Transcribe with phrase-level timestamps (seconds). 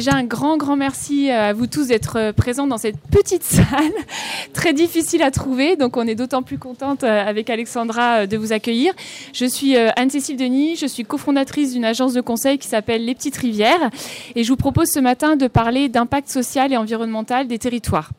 [0.00, 3.92] Déjà un grand, grand merci à vous tous d'être présents dans cette petite salle,
[4.54, 5.76] très difficile à trouver.
[5.76, 8.94] Donc on est d'autant plus contente avec Alexandra de vous accueillir.
[9.34, 13.36] Je suis Anne-Cécile Denis, je suis cofondatrice d'une agence de conseil qui s'appelle Les Petites
[13.36, 13.90] Rivières.
[14.36, 18.10] Et je vous propose ce matin de parler d'impact social et environnemental des territoires.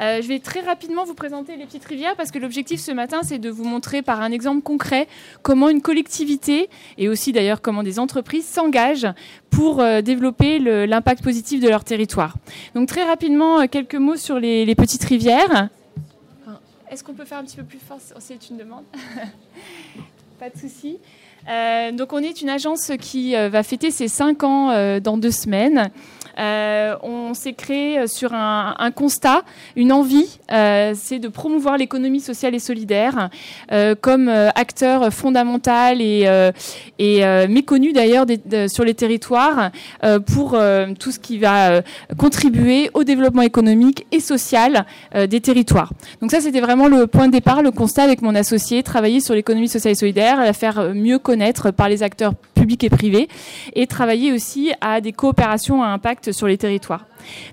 [0.00, 3.20] Euh, je vais très rapidement vous présenter les petites rivières parce que l'objectif ce matin,
[3.22, 5.06] c'est de vous montrer par un exemple concret
[5.42, 9.08] comment une collectivité et aussi d'ailleurs comment des entreprises s'engagent
[9.50, 12.36] pour euh, développer l'impact positif de leur territoire.
[12.74, 15.68] Donc très rapidement, euh, quelques mots sur les, petites rivières.
[16.90, 17.98] Est-ce qu'on peut faire un petit peu plus fort?
[18.20, 18.84] C'est une demande.
[20.38, 20.96] Pas de souci.
[21.98, 25.90] donc on est une agence qui va fêter ses 5 ans dans deux semaines.
[26.40, 29.42] Euh, on s'est créé sur un, constat,
[29.76, 33.28] une envie, euh, c'est de promouvoir l'économie sociale et solidaire
[33.72, 36.26] euh, comme acteur fondamental et,
[37.48, 38.26] méconnu d'ailleurs
[38.68, 39.70] sur les territoires
[40.26, 40.58] pour
[40.98, 41.82] tout ce qui va
[42.16, 45.92] contribuer au développement économique et social des territoires.
[46.20, 49.34] Donc ça, c'était vraiment le point de départ, le constat avec mon associé, travailler sur
[49.34, 53.28] l'économie sociale et solidaire, la faire mieux connaître par les acteurs publics et privés,
[53.74, 57.06] et travailler aussi à des coopérations à impact sur les territoires.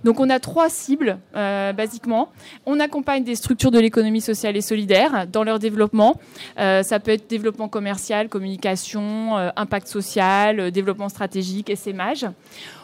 [0.03, 2.29] Donc on a trois cibles, euh, basiquement.
[2.65, 6.19] On accompagne des structures de l'économie sociale et solidaire dans leur développement.
[6.59, 12.25] Euh, ça peut être développement commercial, communication, euh, impact social, développement stratégique, SMH.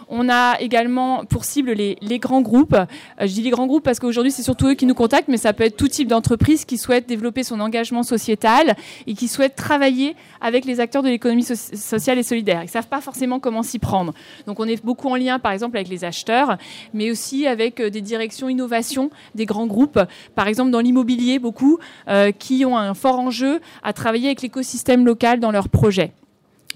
[0.09, 2.75] On a également pour cible les, grands groupes.
[3.19, 5.53] Je dis les grands groupes parce qu'aujourd'hui, c'est surtout eux qui nous contactent, mais ça
[5.53, 8.75] peut être tout type d'entreprise qui souhaite développer son engagement sociétal
[9.07, 12.61] et qui souhaite travailler avec les acteurs de l'économie sociale et solidaire.
[12.61, 14.13] Ils ne savent pas forcément comment s'y prendre.
[14.45, 16.57] Donc on est beaucoup en lien, par exemple, avec les acheteurs,
[16.93, 19.99] mais aussi avec euh, des directions innovation des grands groupes,
[20.35, 25.05] par exemple dans l'immobilier, beaucoup, euh, qui ont un fort enjeu à travailler avec l'écosystème
[25.05, 26.11] local dans leurs projets.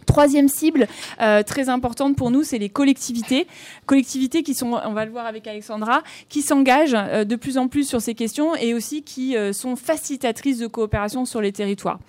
[0.05, 0.87] Troisième cible
[1.21, 3.45] euh, très importante pour nous, c'est les collectivités.
[3.85, 7.87] Collectivités qui sont, on va le voir avec Alexandra, qui s'engagent de plus en plus
[7.87, 11.99] sur ces questions et aussi qui sont facilitatrices de coopération sur les territoires.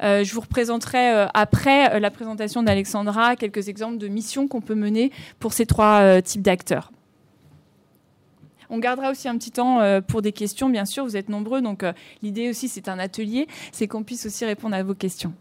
[0.00, 5.52] je vous représenterai après la présentation d'Alexandra quelques exemples de missions qu'on peut mener pour
[5.52, 6.90] ces trois types d'acteurs.
[8.70, 11.84] On gardera aussi un petit temps pour des questions, bien sûr, vous êtes nombreux, donc
[12.22, 15.32] l'idée aussi c'est un atelier, c'est qu'on puisse aussi répondre à vos questions.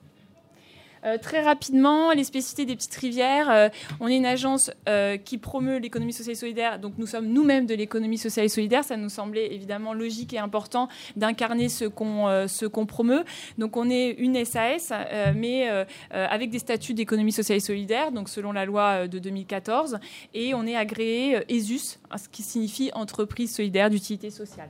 [1.05, 3.49] Euh, très rapidement, les spécificités des petites rivières.
[3.49, 3.69] Euh,
[3.99, 7.65] on est une agence euh, qui promeut l'économie sociale et solidaire, donc nous sommes nous-mêmes
[7.65, 8.83] de l'économie sociale et solidaire.
[8.83, 13.23] Ça nous semblait évidemment logique et important d'incarner ce qu'on ce promeut.
[13.57, 14.91] Donc on est une SAS,
[15.35, 15.69] mais
[16.11, 19.99] avec des statuts d'économie sociale et solidaire, donc selon la loi de 2014,
[20.33, 24.69] et on est agréé ESUS, ce qui signifie entreprise solidaire d'utilité sociale.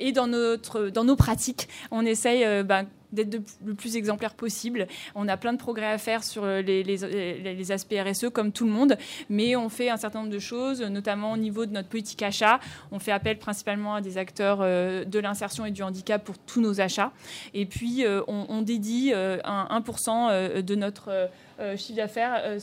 [0.00, 4.86] et dans, notre, dans nos pratiques, on essaye ben, d'être le plus exemplaire possible.
[5.14, 8.70] On a plein de progrès à faire sur les, les, aspects RSE comme tout le
[8.70, 8.96] monde,
[9.28, 12.60] mais on fait un certain nombre de choses, notamment au niveau de notre politique achat.
[12.92, 16.60] On fait appel principalement à des acteurs euh, de l'insertion et du handicap pour tous
[16.60, 17.12] nos achats.
[17.54, 21.28] Et puis, euh, on, dédie 1% euh, de notre
[21.76, 22.58] chiffre d'affaires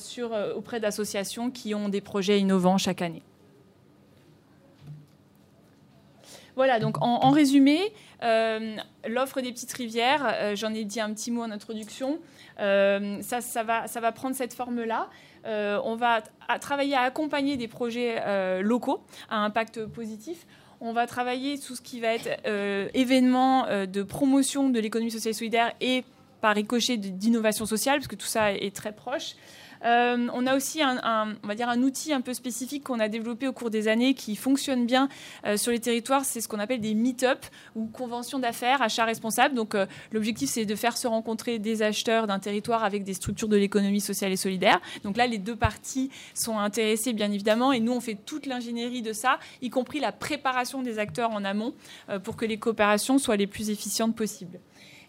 [0.55, 3.21] auprès d'associations qui ont des projets innovants chaque année.
[6.55, 7.79] Voilà, donc en, résumé,
[8.21, 8.75] euh,
[9.07, 12.19] l'offre des petites rivières, euh, j'en ai dit un petit mot en introduction,
[12.59, 15.09] euh, ça, va, prendre cette forme-là.
[15.45, 16.21] on va
[16.59, 20.45] travailler à accompagner des projets locaux à impact positif.
[20.79, 22.29] On va travailler tout ce qui va être
[22.93, 26.03] événements de promotion de l'économie sociale et solidaire et
[26.41, 29.35] par ricochet d'innovation sociale, parce que tout ça est très proche.
[29.83, 33.09] Euh, on a aussi un, on va dire un outil un peu spécifique qu'on a
[33.09, 35.09] développé au cours des années qui fonctionne bien
[35.45, 36.25] euh, sur les territoires.
[36.25, 37.45] C'est ce qu'on appelle des meet-up
[37.75, 39.55] ou conventions d'affaires, achats responsables.
[39.55, 43.47] Donc euh, l'objectif c'est de faire se rencontrer des acheteurs d'un territoire avec des structures
[43.47, 44.79] de l'économie sociale et solidaire.
[45.03, 49.01] Donc là les deux parties sont intéressées bien évidemment et nous on fait toute l'ingénierie
[49.01, 51.73] de ça, y compris la préparation des acteurs en amont
[52.23, 54.59] pour que les coopérations soient les plus efficientes possibles.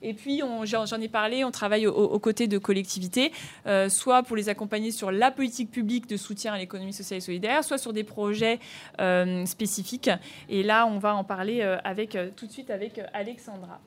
[0.05, 3.33] Et puis, j'en ai parlé, on travaille aux, côtés de collectivités,
[3.67, 7.21] euh, soit pour les accompagner sur la politique publique de soutien à l'économie sociale et
[7.23, 8.61] solidaire, soit sur des projets
[9.01, 10.11] euh, spécifiques.
[10.51, 13.81] Et là, on va en parler euh, avec, tout de suite avec Alexandra.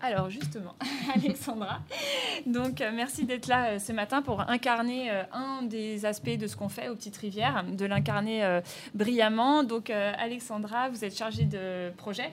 [0.00, 0.74] Alors justement,
[1.14, 1.80] Alexandra,
[2.46, 6.46] donc euh, merci d'être là euh, ce matin pour incarner euh, un des aspects de
[6.46, 8.60] ce qu'on fait aux Petites Rivières, de l'incarner
[8.94, 9.62] brillamment.
[9.64, 12.30] Donc Alexandra, vous êtes chargée de projet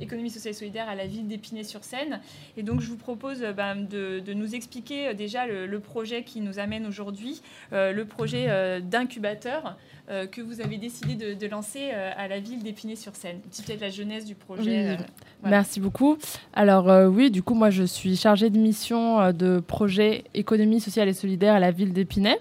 [0.00, 2.20] économie sociale et solidaire à la ville d'Épinay-sur-Seine.
[2.56, 6.86] Et donc je vous propose ben, de, nous expliquer déjà le, projet qui nous amène
[6.86, 7.42] aujourd'hui,
[7.72, 9.76] le projet d'incubateur
[10.30, 13.40] que vous avez décidé de, lancer à la ville d'Épinay-sur-Seine.
[13.40, 14.96] Peut-être la jeunesse du projet.
[15.44, 16.18] Merci beaucoup.
[16.52, 20.80] Alors euh, oui, du coup, moi, je suis chargée de mission euh, de projet économie
[20.80, 22.38] sociale et solidaire à la ville d'Épinay.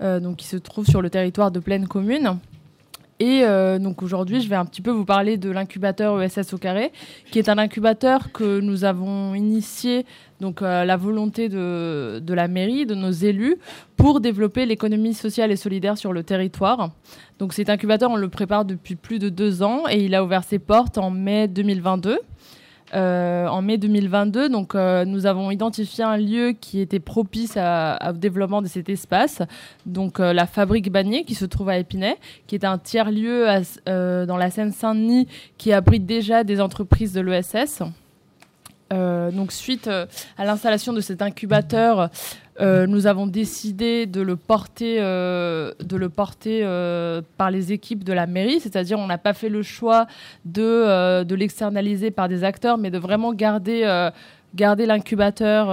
[0.00, 2.38] donc qui se trouve sur le territoire de Plaine Commune.
[3.18, 3.44] Et
[3.78, 6.92] donc aujourd'hui, je vais un petit peu vous parler de l'incubateur ESS au carré,
[7.30, 10.04] qui est un incubateur que nous avons initié
[10.40, 13.56] donc la volonté de, de, la mairie, de nos élus,
[13.96, 16.90] pour développer l'économie sociale et solidaire sur le territoire.
[17.38, 20.44] Donc cet incubateur, on le prépare depuis plus de deux ans et il a ouvert
[20.44, 22.18] ses portes en mai 2022.
[22.94, 24.48] Euh, en mai 2022.
[24.48, 29.42] Donc, euh, nous avons identifié un lieu qui était propice au développement de cet espace.
[29.86, 32.16] Donc, euh, la fabrique Bagné, qui se trouve à Épinay,
[32.46, 33.46] qui est un tiers-lieu
[33.86, 35.26] dans la Seine-Saint-Denis
[35.58, 37.82] qui abrite déjà des entreprises de l'ESS.
[38.90, 42.10] Donc, suite à l'installation de cet incubateur,
[42.60, 45.72] euh, nous avons décidé de le porter, euh,
[46.46, 50.06] euh, par les équipes de la mairie, c'est-à-dire on n'a pas fait le choix
[50.44, 53.84] de, l'externaliser par des acteurs, mais de vraiment garder
[54.54, 55.66] l'incubateur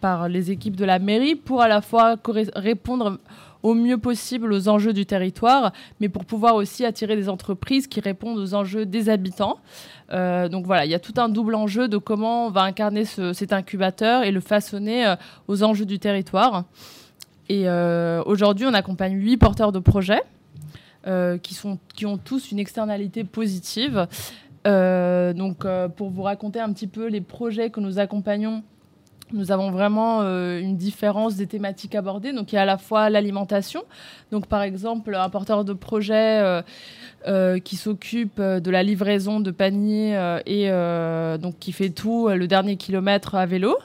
[0.00, 2.16] par les équipes de la mairie pour à la fois
[2.54, 3.18] répondre
[3.62, 8.00] au mieux possible aux enjeux du territoire, mais pour pouvoir aussi attirer des entreprises qui
[8.00, 9.58] répondent aux enjeux des habitants.
[10.12, 13.04] Euh, donc voilà, il y a tout un double enjeu de comment on va incarner
[13.04, 15.16] cet incubateur et le façonner euh,
[15.48, 16.64] aux enjeux du territoire.
[17.48, 20.22] Et euh, aujourd'hui, on accompagne huit porteurs de projets
[21.42, 24.06] qui, sont, qui ont tous une externalité positive.
[24.66, 25.66] donc
[25.96, 28.62] pour vous raconter un petit peu les projets que nous accompagnons
[29.32, 32.32] nous avons vraiment euh, une différence des thématiques abordées.
[32.32, 33.82] Donc, il y a à la fois l'alimentation.
[34.30, 36.62] Donc, par exemple, un porteur de projet euh,
[37.26, 40.70] euh, qui s'occupe de la livraison de paniers et
[41.40, 43.76] donc qui fait tout le dernier kilomètre à vélo.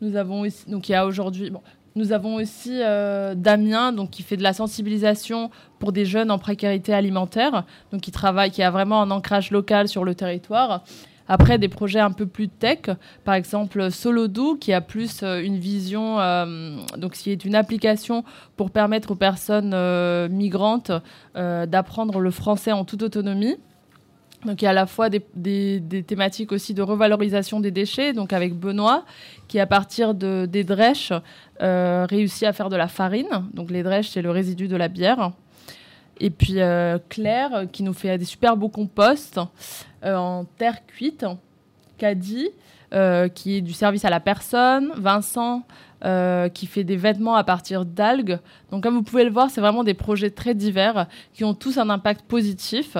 [0.00, 1.52] Nous avons aussi, donc il y a aujourd'hui,
[1.96, 6.94] nous avons aussi Damien, donc qui fait de la sensibilisation pour des jeunes en précarité
[6.94, 10.82] alimentaire, donc qui travaille, qui a vraiment un ancrage local sur le territoire.
[11.28, 12.86] Après, des projets un peu plus tech,
[13.24, 18.24] par exemple Solodoo, qui a plus euh, une vision, euh, donc qui est une application
[18.56, 20.90] pour permettre aux personnes euh, migrantes
[21.34, 23.56] d'apprendre le français en toute autonomie.
[24.44, 25.20] Donc il y a à la fois des,
[26.06, 29.04] thématiques aussi de revalorisation des déchets, donc avec Benoît,
[29.46, 31.12] qui à partir de, des drèches
[31.60, 33.46] réussit à faire de la farine.
[33.54, 35.30] Donc les drèches, c'est le résidu de la bière.
[36.20, 36.58] Et puis
[37.08, 39.40] Claire, qui nous fait des super beaux composts.
[40.04, 41.26] Euh, en terre cuite,
[41.96, 42.50] Caddy,
[42.94, 45.64] euh, qui est du service à la personne, Vincent,
[46.04, 48.38] euh, qui fait des vêtements à partir d'algues.
[48.70, 51.78] Donc, comme vous pouvez le voir, c'est vraiment des projets très divers qui ont tous
[51.78, 52.96] un impact positif.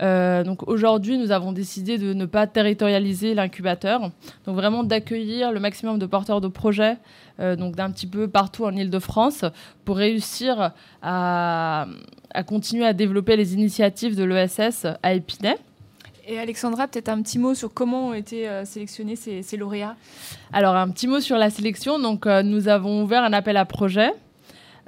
[0.00, 4.10] donc, aujourd'hui, nous avons décidé de ne pas territorialiser l'incubateur.
[4.46, 6.96] Donc, vraiment d'accueillir le maximum de porteurs de projets,
[7.38, 9.44] donc d'un petit peu partout en Ile-de-France,
[9.84, 10.72] pour réussir
[11.02, 11.86] à,
[12.34, 15.56] à continuer à développer les initiatives de l'ESS à Épinay.
[16.26, 19.96] Et Alexandra, peut-être un petit mot sur comment ont été euh, sélectionnés ces, lauréats?
[20.52, 21.98] Alors, un petit mot sur la sélection.
[21.98, 24.12] Donc, euh, nous avons ouvert un appel à projet.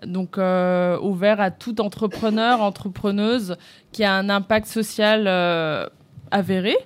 [0.05, 3.57] Donc, euh, ouvert à tout entrepreneur, entrepreneuse
[3.91, 5.91] qui a un impact social
[6.31, 6.77] avéré.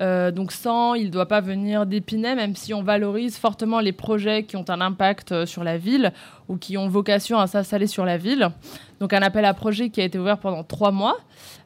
[0.00, 4.44] donc sans, il ne doit pas venir d'Épinay, même si on valorise fortement les projets
[4.44, 6.12] qui ont un impact sur la ville
[6.48, 8.48] ou qui ont vocation à s'installer sur la ville.
[9.00, 11.16] Donc un appel à projet qui a été ouvert pendant trois mois.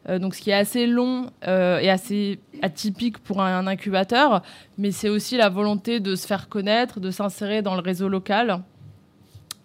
[0.08, 4.43] Euh, donc ce qui est assez long euh, et assez atypique pour un, incubateur,
[4.79, 8.62] mais c'est aussi la volonté de se faire connaître, de s'insérer dans le réseau local.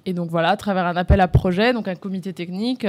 [0.07, 2.87] Et donc voilà, à travers un appel à projet, donc un comité technique,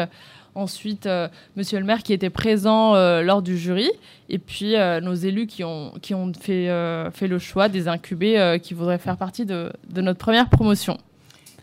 [0.54, 3.90] ensuite euh, Monsieur le maire qui était présent lors du jury,
[4.30, 6.68] et puis nos élus qui ont, qui ont fait,
[7.12, 10.96] fait le choix des incubés qui voudraient faire partie de, de notre première promotion.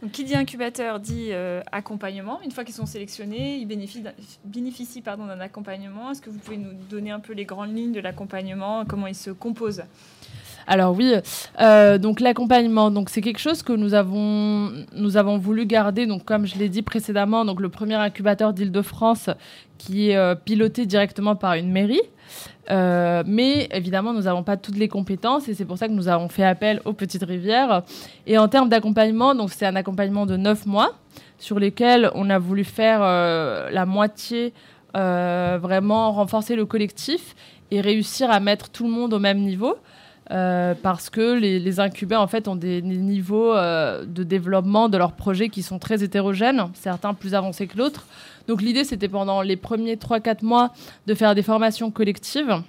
[0.01, 2.39] Donc, qui dit incubateur dit euh, accompagnement.
[2.43, 6.12] Une fois qu'ils sont sélectionnés, ils bénéficient, d'un accompagnement.
[6.12, 9.15] Est-ce que vous pouvez nous donner un peu les grandes lignes de l'accompagnement, comment il
[9.15, 9.83] se compose
[10.67, 11.13] alors oui,
[11.62, 16.07] euh, donc l'accompagnement, donc c'est quelque chose que nous avons nous avons voulu garder.
[16.07, 19.29] Donc comme je l'ai dit précédemment, donc le premier incubateur d'Île-de-France
[19.77, 22.01] qui est euh, piloté directement par une mairie.
[22.72, 26.07] Euh, mais évidemment, nous n'avons pas toutes les compétences et c'est pour ça que nous
[26.07, 27.84] avons fait appel aux petites rivières.
[28.25, 30.95] Et en termes d'accompagnement, donc c'est un accompagnement de neuf mois
[31.38, 34.53] sur lesquels on a voulu faire la moitié,
[34.93, 37.36] vraiment renforcer le collectif
[37.69, 39.75] et réussir à mettre tout le monde au même niveau.
[40.29, 45.62] Parce que les, incubés en fait ont des, niveaux de développement de leurs projets qui
[45.62, 48.05] sont très hétérogènes, certains plus avancés que l'autre.
[48.48, 50.74] Donc l'idée, c'était pendant les premiers 3-4 mois
[51.08, 52.62] de faire des formations collectives.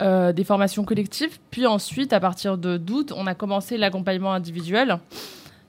[0.00, 1.38] Euh, des formations collectives.
[1.50, 4.98] Puis ensuite, à partir de d'août, on a commencé l'accompagnement individuel.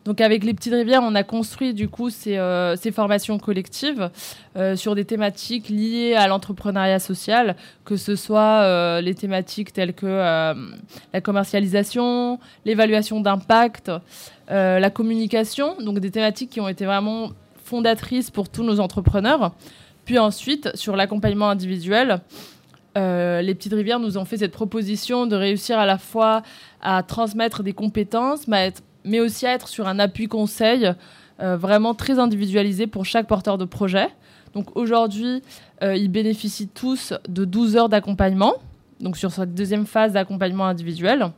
[0.05, 4.09] Donc avec les petites rivières, on a construit du coup ces, euh, formations collectives
[4.55, 10.07] euh, sur des thématiques liées à l'entrepreneuriat social, que ce soit les thématiques telles que
[10.07, 13.91] la commercialisation, l'évaluation d'impact,
[14.47, 17.31] la communication, donc des thématiques qui ont été vraiment
[17.63, 19.53] fondatrice pour tous nos entrepreneurs.
[20.05, 22.21] Puis ensuite, sur l'accompagnement individuel,
[22.95, 26.41] les Petites Rivières nous ont fait cette proposition de réussir à la fois
[26.81, 28.73] à transmettre des compétences, mais,
[29.09, 30.93] mais aussi à être sur un appui conseil
[31.39, 34.07] vraiment très individualisé pour chaque porteur de projet.
[34.53, 35.41] Donc aujourd'hui,
[35.81, 38.55] ils bénéficient tous de 12 heures d'accompagnement
[38.99, 41.31] donc sur cette deuxième phase d'accompagnement individuel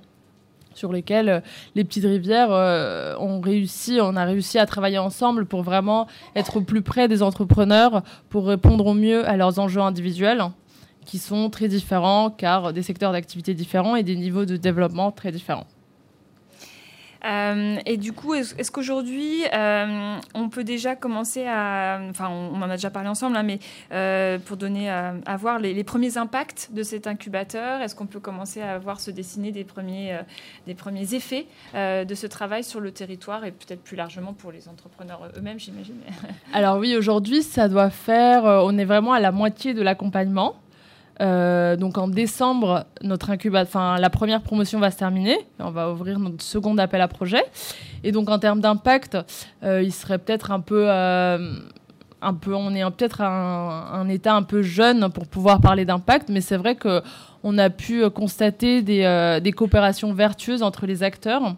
[0.74, 1.40] sur lesquels euh,
[1.75, 6.58] les petites rivières euh, ont réussi, on a réussi à travailler ensemble pour vraiment être
[6.58, 10.44] au plus près des entrepreneurs, pour répondre au mieux à leurs enjeux individuels
[11.06, 15.32] qui sont très différents car des secteurs d'activité différents et des niveaux de développement très
[15.32, 15.68] différents.
[17.25, 22.00] Euh, et du coup, est-ce, qu'aujourd'hui, euh, on peut déjà commencer à...
[22.10, 23.60] Enfin, on, en a déjà parlé ensemble, hein, mais
[23.92, 28.62] euh, pour donner à, voir les, premiers impacts de cet incubateur, est-ce qu'on peut commencer
[28.62, 30.20] à voir se dessiner des premiers,
[30.68, 34.68] des premiers effets de ce travail sur le territoire et peut-être plus largement pour les
[34.68, 35.96] entrepreneurs eux-mêmes, j'imagine?
[36.54, 38.44] Alors oui, aujourd'hui, ça doit faire...
[38.44, 40.56] on est vraiment à la moitié de l'accompagnement.
[41.22, 45.38] Euh, donc en décembre, notre enfin la première promotion va se terminer.
[45.60, 47.44] On va ouvrir notre second appel à projet.
[48.04, 49.18] Et donc en termes d'impact,
[49.63, 51.54] euh, il serait peut-être un peu, euh,
[52.22, 56.30] un peu, on est peut-être un, un, état un peu jeune pour pouvoir parler d'impact,
[56.30, 57.01] mais c'est vrai que
[57.44, 61.56] on a pu constater des, des coopérations vertueuses entre les acteurs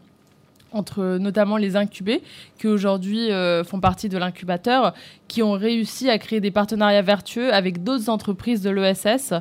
[0.73, 2.21] entre notamment les incubés,
[2.57, 4.93] qui aujourd'hui euh, font partie de l'incubateur,
[5.27, 9.33] qui ont réussi à créer des partenariats vertueux avec d'autres entreprises de l'ESS.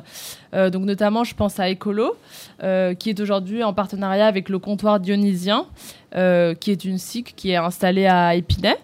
[0.53, 2.15] Euh, donc notamment, je pense à Ecolo,
[2.63, 5.65] euh, qui est aujourd'hui en partenariat avec le comptoir dionysien,
[6.13, 8.77] qui est une SIC qui est installée à Épinay.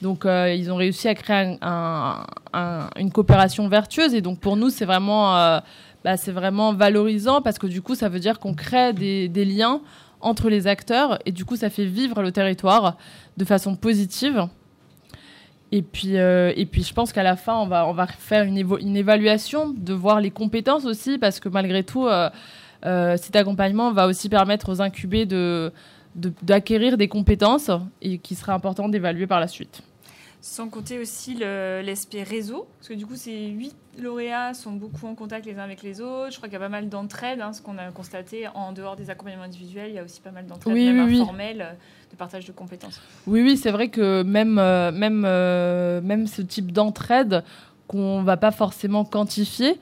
[0.00, 4.14] Donc, ils ont réussi à créer une coopération vertueuse.
[4.14, 5.60] Et donc, pour nous, c'est vraiment,
[6.02, 9.44] bah, c'est vraiment valorisant parce que du coup, ça veut dire qu'on crée des, des
[9.44, 9.80] liens
[10.22, 12.96] entre les acteurs et du coup ça fait vivre le territoire
[13.36, 14.48] de façon positive.
[15.74, 18.44] Et puis, euh, et puis je pense qu'à la fin, on va, on va faire
[18.44, 18.58] une,
[18.96, 22.28] évaluation de voir les compétences aussi, parce que malgré tout, euh,
[22.84, 25.72] euh, cet accompagnement va aussi permettre aux incubés de,
[26.14, 27.70] d'acquérir des compétences
[28.02, 29.82] et qui sera important d'évaluer par la suite.
[30.44, 35.14] Sans compter aussi l'aspect réseau, parce que du coup, ces huit lauréats sont beaucoup en
[35.14, 36.32] contact les uns avec les autres.
[36.32, 38.96] Je crois qu'il y a pas mal d'entraide, hein, ce qu'on a constaté en dehors
[38.96, 39.90] des accompagnements individuels.
[39.90, 41.72] Il y a aussi pas mal d'entraide, même informelles, euh,
[42.10, 43.00] de partage de compétences.
[43.28, 47.44] Oui, oui, c'est vrai que même, euh, même, euh, même ce type d'entraide
[47.86, 49.78] qu'on ne va pas forcément quantifier,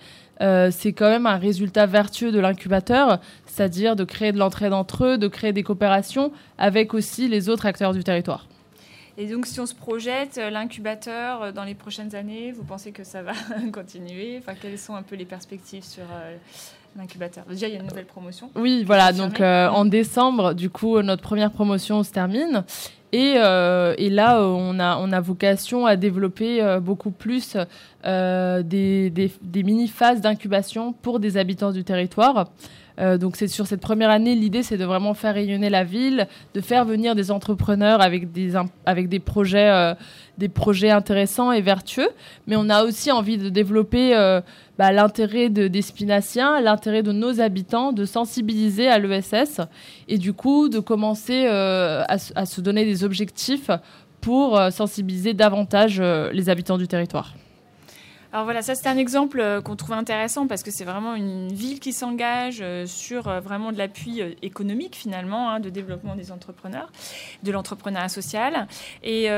[0.70, 5.18] c'est quand même un résultat vertueux de l'incubateur, c'est-à-dire de créer de l'entraide entre eux,
[5.18, 8.46] de créer des coopérations avec aussi les autres acteurs du territoire.
[9.18, 12.92] Et donc, si on se projette, euh, l'incubateur, euh, dans les prochaines années, vous pensez
[12.92, 13.32] que ça va
[13.72, 14.38] continuer?
[14.38, 16.36] Enfin, quelles sont un peu les perspectives sur euh,
[16.96, 17.44] l'incubateur?
[17.48, 18.50] Déjà, il y a une nouvelle promotion.
[18.54, 19.12] Oui, voilà.
[19.12, 22.64] Donc, en décembre, du coup, notre première promotion se termine.
[23.12, 27.56] Et, et, là, on a, on a vocation à développer beaucoup plus
[28.04, 32.50] des, des, des mini-phases d'incubation pour des habitants du territoire.
[33.00, 36.26] Euh, donc c'est sur cette première année, l'idée c'est de vraiment faire rayonner la ville,
[36.54, 39.94] de faire venir des entrepreneurs avec des projets euh,
[40.38, 42.08] des projets intéressants et vertueux.
[42.46, 44.40] Mais on a aussi envie de développer euh,
[44.78, 49.60] bah, l'intérêt de, des Spinaciens, l'intérêt de nos habitants, de sensibiliser à l'ESS
[50.08, 53.70] et du coup de commencer à, se donner des objectifs
[54.20, 57.34] pour sensibiliser davantage les habitants du territoire.
[58.32, 61.52] Alors voilà, ça c'est un exemple euh, qu'on trouve intéressant parce que c'est vraiment une
[61.52, 66.30] ville qui s'engage euh, sur euh, vraiment de l'appui économique finalement, hein, de développement des
[66.30, 66.92] entrepreneurs,
[67.42, 68.68] de l'entrepreneuriat social.
[69.02, 69.28] Et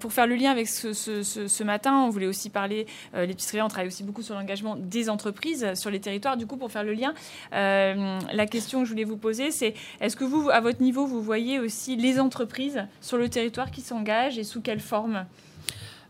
[0.00, 3.68] pour faire le lien avec ce, ce, matin, on voulait aussi parler, les petites on
[3.68, 6.36] travaille aussi beaucoup sur l'engagement des entreprises sur les territoires.
[6.36, 7.14] Du coup, pour faire le lien,
[7.52, 11.22] la question que je voulais vous poser, c'est est-ce que vous, à votre niveau, vous
[11.22, 15.26] voyez aussi les entreprises sur le territoire qui s'engagent et sous quelle forme?
[15.51, 15.51] euh,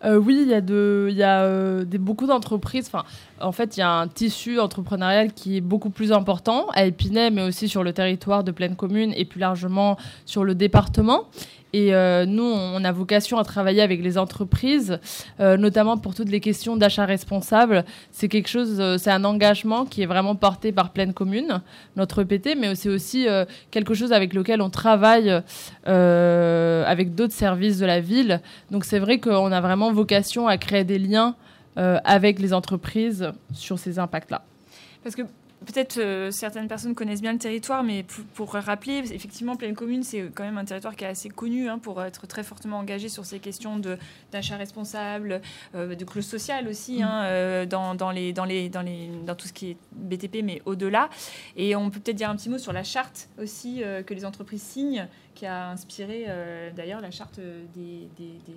[0.05, 2.87] oui, il y a, de, y a euh, des, beaucoup d'entreprises.
[2.87, 3.05] Enfin,
[3.41, 7.31] en fait, il y a un tissu entrepreneurial qui est beaucoup plus important à Épinay,
[7.31, 9.97] mais aussi sur le territoire de Pleine Commune et plus largement
[10.27, 11.25] sur le département.
[11.73, 14.99] Et euh, nous, on a vocation à travailler avec les entreprises,
[15.41, 17.85] euh, notamment pour toutes les questions d'achat responsable.
[18.11, 21.63] C'est quelque chose, euh, c'est un engagement qui est vraiment porté par Pleine Commune,
[21.97, 23.27] notre EPT, mais c'est aussi
[23.71, 25.43] quelque chose avec lequel on travaille
[25.85, 28.41] avec d'autres services de la ville.
[28.71, 31.35] Donc c'est vrai qu'on a vraiment vocation à créer des liens
[31.77, 34.43] avec les entreprises sur ces impacts-là.
[35.03, 35.23] Parce que
[35.65, 38.05] peut-être euh, certaines personnes connaissent bien le territoire, mais
[38.35, 41.79] pour, rappeler, effectivement, Pleine Commune, c'est quand même un territoire qui est assez connu hein,
[41.79, 43.81] pour être très fortement engagé sur ces questions
[44.31, 45.41] d'achat responsable,
[45.75, 49.35] euh, de clause sociale aussi, hein, euh, dans, dans, les, dans, les, dans, les, dans
[49.35, 51.09] tout ce qui est BTP, mais au-delà.
[51.57, 54.63] Et on peut peut-être dire un petit mot sur la charte aussi que les entreprises
[54.63, 57.41] signent qui a inspiré euh, d'ailleurs la charte
[57.75, 58.09] des,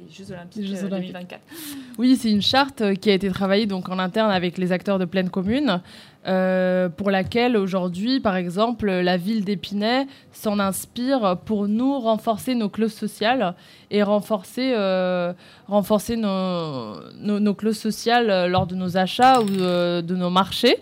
[0.09, 1.41] Jeux Olympiques, 2024.
[1.41, 1.65] Euh,
[1.97, 4.99] oui, c'est une charte euh, qui a été travaillée donc en interne avec les acteurs
[4.99, 5.81] de pleine commune,
[6.25, 12.93] pour laquelle aujourd'hui, par exemple, la ville d'Épinay s'en inspire pour nous renforcer nos clauses
[12.93, 13.55] sociales
[13.91, 14.73] et renforcer,
[15.67, 20.77] renforcer nos, clauses sociales lors de nos achats ou de nos marchés.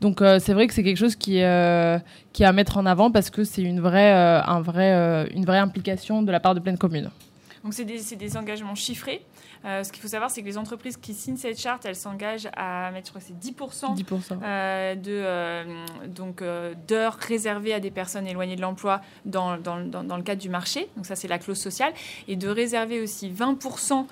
[0.00, 1.98] Donc euh, c'est vrai que c'est quelque chose qui, euh,
[2.32, 5.44] qui est à mettre en avant parce que c'est une vraie, euh, un vrai, une
[5.44, 7.10] vraie implication de la part de pleine commune.
[7.62, 9.20] Donc c'est des, des, engagements chiffrés.
[9.64, 12.48] Euh, ce qu'il faut savoir, c'est que les entreprises qui signent cette charte, elles s'engagent
[12.56, 14.38] à mettre, je crois que c'est 10%, 10%.
[14.42, 15.64] Euh, de, euh,
[16.06, 16.42] donc,
[16.88, 20.88] d'heures réservées à des personnes éloignées de l'emploi dans, dans, dans, le cadre du marché.
[20.96, 21.92] Donc ça, c'est la clause sociale.
[22.28, 24.06] Et de réserver aussi 20%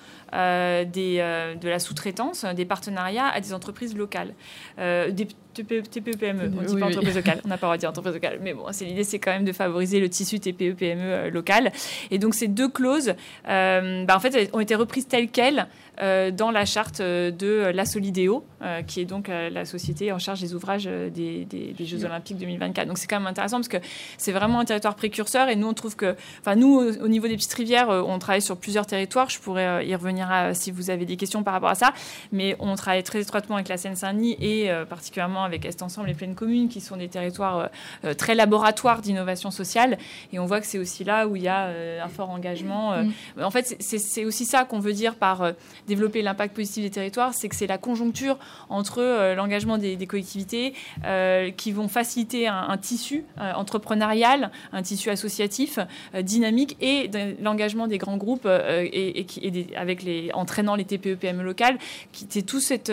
[0.85, 4.35] des, de la sous-traitance, des partenariats à des entreprises locales.
[4.77, 5.29] des
[5.65, 8.15] TPE-PME, on ne dit pas entreprise locale, on n'a pas le droit de dire entreprise
[8.15, 11.73] locale, mais bon, c'est l'idée, c'est quand même de favoriser le tissu TPE-PME local.
[12.11, 15.65] Et donc ces deux clauses, bah, en fait, ont été reprises telles quelles euh,
[15.99, 20.41] dans la charte euh, de la Solidéo, euh, qui est donc la société en charge
[20.41, 22.89] des ouvrages des, Jeux Olympiques 2024.
[22.89, 23.79] Donc c'est quand même intéressant parce que
[24.17, 27.37] c'est vraiment un territoire précurseur et nous on trouve que, enfin nous au, niveau des
[27.37, 29.31] petites rivières, on travaille sur plusieurs territoires.
[29.31, 31.93] Je pourrais y revenir si vous avez des questions par rapport à ça,
[32.33, 36.35] mais on travaille très étroitement avec la Seine-Saint-Denis et particulièrement avec Est Ensemble et Pleine
[36.35, 37.71] Commune, qui sont des territoires
[38.17, 39.99] très laboratoires d'innovation sociale.
[40.33, 41.69] Et on voit que c'est aussi là où il y a
[42.03, 43.03] un fort engagement.
[43.03, 43.43] Mm.
[43.43, 45.53] En fait, c'est aussi ça qu'on veut dire par
[45.89, 50.75] développer l'impact positif des territoires, c'est que c'est la conjoncture entre euh, l'engagement des, collectivités
[51.05, 55.79] euh, qui vont faciliter un, tissu euh, entrepreneurial, un tissu associatif
[56.21, 61.79] dynamique et l'engagement des grands groupes et, et, avec les entraînant les TPE PME locales.
[62.13, 62.91] C'est tout cet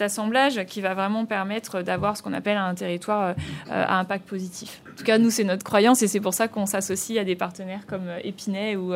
[0.00, 3.34] assemblage qui va vraiment permettre d'avoir ce qu'on appelle un territoire
[3.68, 4.80] à impact positif.
[4.92, 7.36] En tout cas, nous, c'est notre croyance et c'est pour ça qu'on s'associe à des
[7.36, 8.92] partenaires comme Épinay ou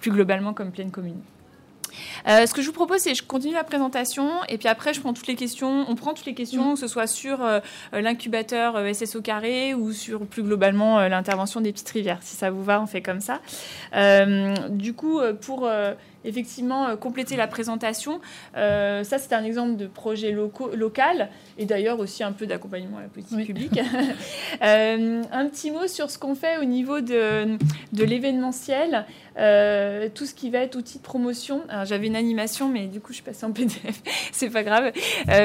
[0.00, 1.20] plus globalement comme Pleine Commune.
[2.28, 4.94] Euh, ce que je vous propose, c'est que je continue la présentation et puis après,
[4.94, 5.84] je prends toutes les questions.
[5.88, 6.74] On prend toutes les questions, mm.
[6.74, 7.60] que ce soit sur euh,
[7.92, 12.18] l'incubateur euh, SSO carré ou sur plus globalement l'intervention des petites rivières.
[12.22, 13.40] Si ça vous va, on fait comme ça.
[14.70, 15.68] du coup, pour
[16.24, 18.20] effectivement euh, compléter la présentation.
[18.56, 23.02] Euh, ça, c'est un exemple de projet local et d'ailleurs aussi un peu d'accompagnement à
[23.02, 23.80] la politique publique.
[24.62, 27.58] Euh, un petit mot sur ce qu'on fait au niveau de,
[27.92, 31.62] de l'événementiel, tout ce qui va être outil de promotion.
[31.84, 34.00] J'avais une animation, mais du coup, je suis passée en PDF.
[34.32, 34.92] c'est pas grave.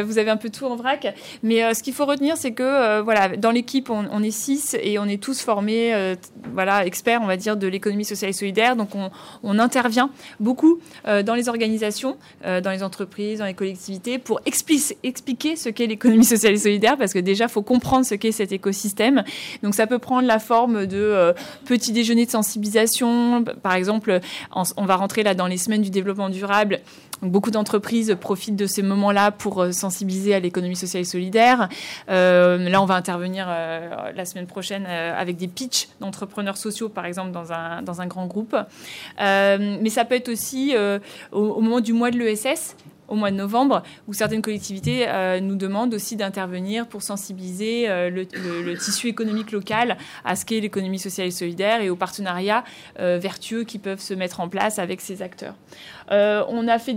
[0.05, 1.13] vous avez un peu tout en vrac.
[1.43, 4.99] Mais ce qu'il faut retenir, c'est que voilà, dans l'équipe, on, on, est six et
[4.99, 6.15] on est tous formés,
[6.53, 8.75] voilà, experts, on va dire, de l'économie sociale et solidaire.
[8.75, 9.09] Donc, on,
[9.43, 10.68] on intervient beaucoup
[11.07, 15.87] euh, dans les organisations, euh, dans les entreprises, dans les collectivités, pour expliquer ce qu'est
[15.87, 19.23] l'économie sociale et solidaire, parce que déjà, il faut comprendre ce qu'est cet écosystème.
[19.63, 21.33] Donc ça peut prendre la forme de euh,
[21.65, 23.43] petits déjeuners de sensibilisation.
[23.63, 24.19] Par exemple,
[24.53, 26.79] on va rentrer là dans les semaines du développement durable
[27.21, 31.67] beaucoup d'entreprises profitent de ces moments-là pour sensibiliser à l'économie sociale et solidaire.
[32.07, 37.51] Là, on va intervenir la semaine prochaine avec des pitchs d'entrepreneurs sociaux, par exemple, dans
[37.51, 38.55] un, dans un grand groupe.
[39.19, 40.58] mais ça peut être aussi
[41.31, 42.75] au, au, moment du mois de l'ESS,
[43.09, 48.09] au mois de novembre, où certaines collectivités euh, nous demandent aussi d'intervenir pour sensibiliser euh,
[48.09, 52.63] le, tissu économique local à ce qu'est l'économie sociale et solidaire et aux partenariats
[52.99, 55.55] euh, vertueux qui peuvent se mettre en place avec ces acteurs.
[56.09, 56.95] On a fait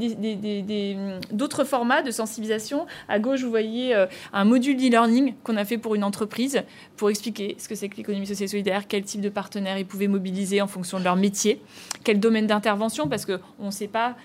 [1.32, 2.86] d'autres formats de sensibilisation.
[3.08, 3.94] À gauche, vous voyez
[4.32, 6.62] un module d'e-learning qu'on a fait pour une entreprise
[6.96, 9.86] pour expliquer ce que c'est que l'économie sociale et solidaire, quel type de partenaires ils
[9.86, 11.60] pouvaient mobiliser en fonction de leur métier,
[12.04, 14.16] quel domaine d'intervention, parce qu'on ne sait pas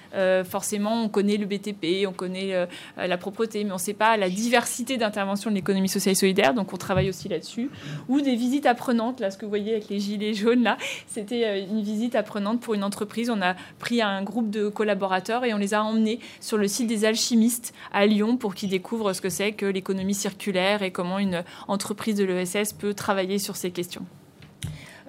[0.43, 1.67] forcément, on connaît le BTP
[2.07, 2.65] on connaît euh,
[2.97, 6.53] la propreté, mais on ne sait pas la diversité d'intervention de l'économie sociale et solidaire,
[6.53, 7.69] donc on travaille aussi là-dessus.
[8.07, 11.45] Ou des visites apprenantes, là, ce que vous voyez avec les gilets jaunes, là, c'était
[11.45, 13.29] euh, une visite apprenante pour une entreprise.
[13.29, 16.85] On a pris un groupe de collaborateurs et on les a emmenés sur le site
[16.85, 21.17] des alchimistes à Lyon pour qu'ils découvrent ce que c'est que l'économie circulaire et comment
[21.17, 24.05] une entreprise de l'ESS peut travailler sur ces questions.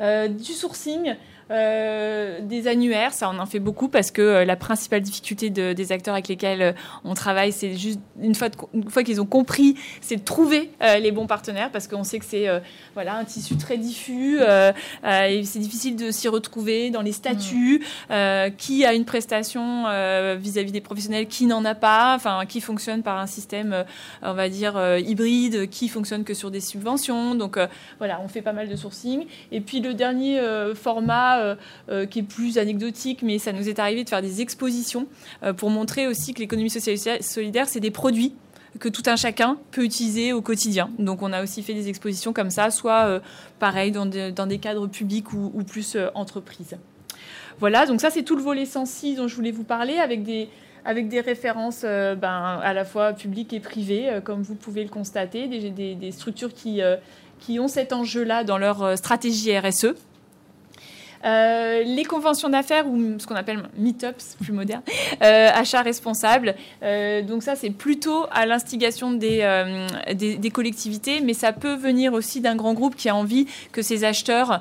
[0.01, 1.17] Euh, du sourcing,
[1.51, 5.93] Euh, des annuaires, ça on en fait beaucoup parce que euh, la principale difficulté des
[5.93, 6.73] acteurs avec lesquels euh,
[7.05, 8.49] on travaille, c'est juste une fois,
[8.89, 12.47] fois qu'ils ont compris, c'est de trouver les bons partenaires parce qu'on sait que c'est
[12.95, 18.15] voilà un tissu très diffus et c'est difficile de s'y retrouver dans les statuts, mmh.
[18.57, 19.85] qui a une prestation
[20.37, 23.85] vis-à-vis des professionnels, qui n'en a pas, enfin qui fonctionne par un système,
[24.23, 27.35] on va dire hybride, qui fonctionne que sur des subventions.
[27.35, 27.59] Donc
[27.99, 29.27] voilà, on fait pas mal de sourcing.
[29.53, 30.41] Et puis le dernier
[30.75, 31.55] format euh,
[31.89, 35.07] euh, qui est plus anecdotique, mais ça nous est arrivé de faire des expositions
[35.43, 38.35] euh, pour montrer aussi que l'économie sociale et solidaire, c'est des produits
[38.79, 40.91] que tout un chacun peut utiliser au quotidien.
[40.99, 43.21] Donc on a aussi fait des expositions comme ça, soit
[43.59, 46.77] pareil dans, des cadres publics ou, plus entreprises.
[47.59, 50.49] Voilà, donc ça c'est tout le volet sensi dont je voulais vous parler avec des,
[51.21, 56.53] références ben, à la fois publiques et privées, comme vous pouvez le constater, des, structures
[56.53, 59.95] qui ont cet enjeu-là dans leur stratégie RSE.
[61.25, 64.83] Euh, les conventions d'affaires ou ce qu'on appelle meetups plus moderne,
[65.23, 66.55] euh, achats responsables.
[66.83, 69.39] Euh, donc ça, c'est plutôt à l'instigation des,
[70.15, 74.05] des, collectivités, mais ça peut venir aussi d'un grand groupe qui a envie que ses
[74.05, 74.61] acheteurs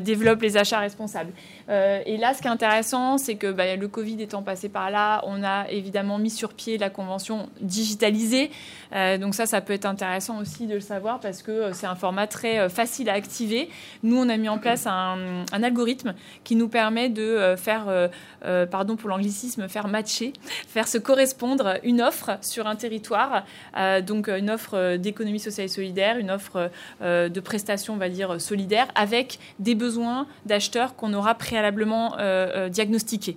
[0.00, 1.32] développent les achats responsables.
[1.68, 5.22] Et là, ce qui est intéressant, c'est que bah, le Covid étant passé par là,
[5.26, 8.50] on a évidemment mis sur pied la convention digitalisée.
[8.92, 12.26] donc ça, ça peut être intéressant aussi de le savoir parce que c'est un format
[12.26, 13.68] très facile à activer.
[14.02, 18.08] Nous, on a mis en place un, algorithme qui nous permet de euh, faire, euh,
[18.44, 20.32] euh, pardon pour l'anglicisme, faire matcher,
[20.68, 23.44] faire se correspondre une offre sur un territoire,
[24.06, 28.88] donc une offre d'économie sociale et solidaire, une offre de prestations, on va dire, solidaires,
[28.94, 31.57] avec des besoins d'acheteurs qu'on aura préalablement
[32.70, 33.36] diagnostiqués.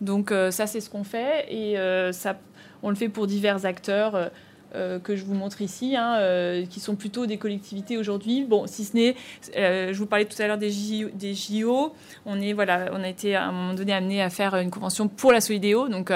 [0.00, 1.76] Donc ça, c'est ce qu'on fait et
[2.12, 2.38] ça,
[2.82, 4.30] on le fait pour divers acteurs.
[4.76, 8.44] Euh, que je vous montre ici, hein, euh, qui sont plutôt des collectivités aujourd'hui.
[8.44, 9.16] Bon, si ce n'est,
[9.56, 11.92] euh, je vous parlais tout à l'heure des, JO,
[12.24, 15.08] on, est, voilà, on a été à un moment donné amené à faire une convention
[15.08, 16.12] pour la Solidéo, donc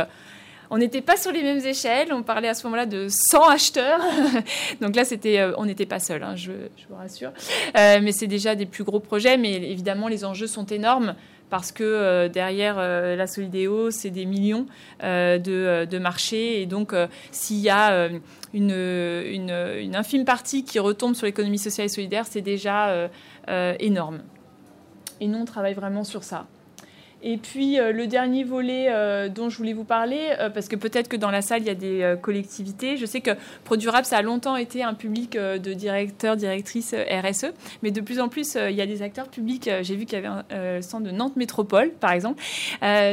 [0.70, 4.00] on n'était pas sur les mêmes échelles, on parlait à ce moment-là de 100 acheteurs,
[4.80, 6.52] donc là c'était, on n'était pas seul, hein, je,
[6.88, 7.32] vous rassure,
[7.74, 11.16] mais c'est déjà des plus gros projets, mais évidemment les enjeux sont énormes
[11.54, 14.66] parce que euh, derrière euh, la Solidéo, c'est des millions
[15.04, 16.60] euh, de, marchés.
[16.60, 16.92] Et donc,
[17.30, 18.08] s'il y a
[18.52, 23.08] une, une, infime partie qui retombe sur l'économie sociale et solidaire, c'est déjà
[23.78, 24.22] énorme.
[25.20, 26.48] Et nous, on travaille vraiment sur ça.
[27.26, 30.76] Et puis euh, le dernier volet euh, dont je voulais vous parler, euh, parce que
[30.76, 32.98] peut-être que dans la salle il y a des collectivités.
[32.98, 33.30] Je sais que
[33.64, 37.46] Produrable ça a longtemps été un public de directeurs, directrices RSE,
[37.82, 39.70] mais de plus en plus il y a des acteurs publics.
[39.80, 42.42] J'ai vu qu'il y avait un centre de Nantes Métropole, par exemple.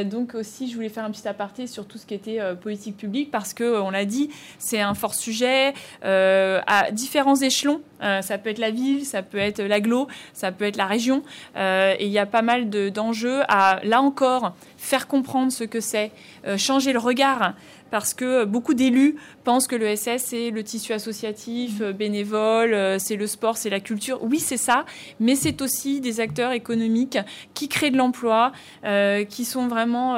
[0.04, 3.30] donc aussi je voulais faire un petit aparté sur tout ce qui était politique publique,
[3.30, 5.72] parce que on l'a dit, c'est un fort sujet
[6.02, 7.80] à différents échelons.
[8.02, 11.22] Ça peut être la ville, ça peut être l'aglo, ça peut être la région,
[11.56, 16.10] et il y a pas mal d'enjeux à là encore faire comprendre ce que c'est,
[16.46, 17.54] euh, changer le regard
[17.92, 22.98] parce que beaucoup d'élus pensent que le SS, c'est le tissu associatif, euh, bénévole, euh,
[22.98, 24.18] c'est le sport, c'est la culture.
[24.22, 24.86] Oui, c'est ça,
[25.20, 27.18] mais c'est aussi des acteurs économiques
[27.52, 28.52] qui créent de l'emploi,
[28.86, 30.16] euh, qui sont vraiment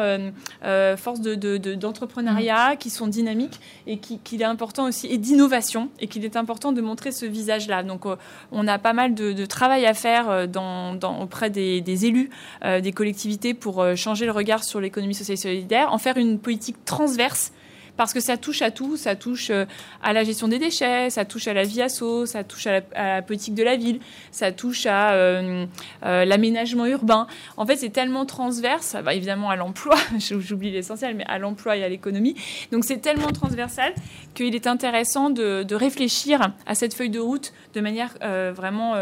[0.97, 3.59] force d'entrepreneuriat, de, qui sont dynamiques
[3.89, 7.83] et qu'il est important aussi, et d'innovation, et qu'il est important de montrer ce visage-là.
[7.83, 8.05] Donc,
[8.53, 12.31] on a pas mal de, travail à faire dans, auprès des, des élus,
[12.63, 16.77] des collectivités pour changer le regard sur l'économie sociale et solidaire, en faire une politique
[16.85, 17.53] transverse
[17.97, 18.97] parce que ça touche à tout.
[18.97, 19.65] Ça touche euh,
[20.03, 23.23] à la gestion des déchets, ça touche à la vie asso, ça touche à la,
[23.23, 25.67] politique de la ville, ça touche à euh,
[26.05, 27.27] euh, l'aménagement urbain.
[27.57, 31.89] En fait, c'est tellement transverse, évidemment à l'emploi, j'oublie l'essentiel, mais à l'emploi et à
[31.89, 32.35] l'économie.
[32.73, 33.95] Donc c'est tellement transversal
[34.35, 38.15] qu'il est intéressant de, réfléchir à cette feuille de route de manière
[38.55, 38.95] vraiment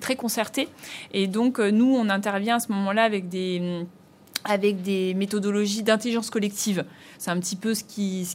[0.00, 0.68] très concertée.
[1.12, 3.86] Et donc nous, on intervient à ce moment-là avec des
[4.46, 6.84] avec des méthodologies d'intelligence collective.
[7.18, 8.26] C'est un petit peu ce qui,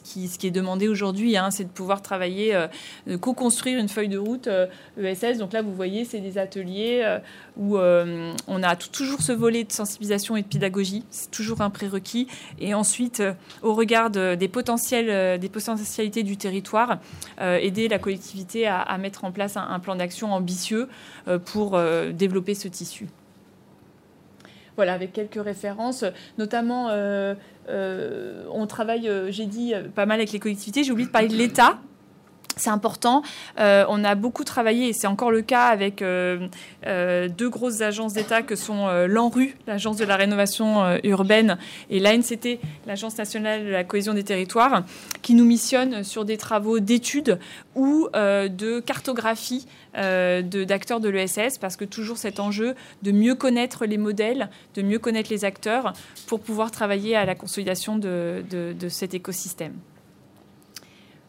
[0.44, 2.68] est demandé aujourd'hui, hein, c'est de pouvoir travailler, euh,
[3.20, 4.48] co-construire une feuille de route
[4.98, 5.24] ESS.
[5.24, 7.20] Euh, e Donc là, vous voyez, c'est des ateliers euh,
[7.58, 12.28] où on a toujours ce volet de sensibilisation et de pédagogie, c'est toujours un prérequis.
[12.60, 13.24] Et ensuite,
[13.62, 17.00] au regard des, potentiels, des potentialités du territoire,
[17.40, 20.88] aider la collectivité à, mettre en place un plan d'action ambitieux
[21.46, 21.80] pour
[22.14, 23.08] développer ce tissu
[24.82, 26.04] voilà, avec quelques références,
[26.40, 27.36] notamment euh,
[27.70, 30.84] euh, on travaille, euh, j'ai dit, pas mal avec les collectivités.
[30.84, 31.78] J'ai oublié de parler de l'État.
[32.58, 33.24] C'est important.
[33.60, 36.48] Euh, on a beaucoup travaillé, et c'est encore le cas avec euh,
[36.86, 41.58] euh, deux grosses agences d'État que sont l'ANRU, l'Agence de la rénovation urbaine,
[41.90, 44.84] et l'ANCT, l'Agence nationale de la cohésion des territoires,
[45.22, 47.40] qui nous missionnent sur des travaux d'études
[47.76, 53.98] ou de cartographie d'acteurs de, l'ESS, parce que toujours cet enjeu de mieux connaître les
[53.98, 55.94] modèles, de mieux connaître les acteurs,
[56.28, 59.74] pour pouvoir travailler à la consolidation de cet écosystème.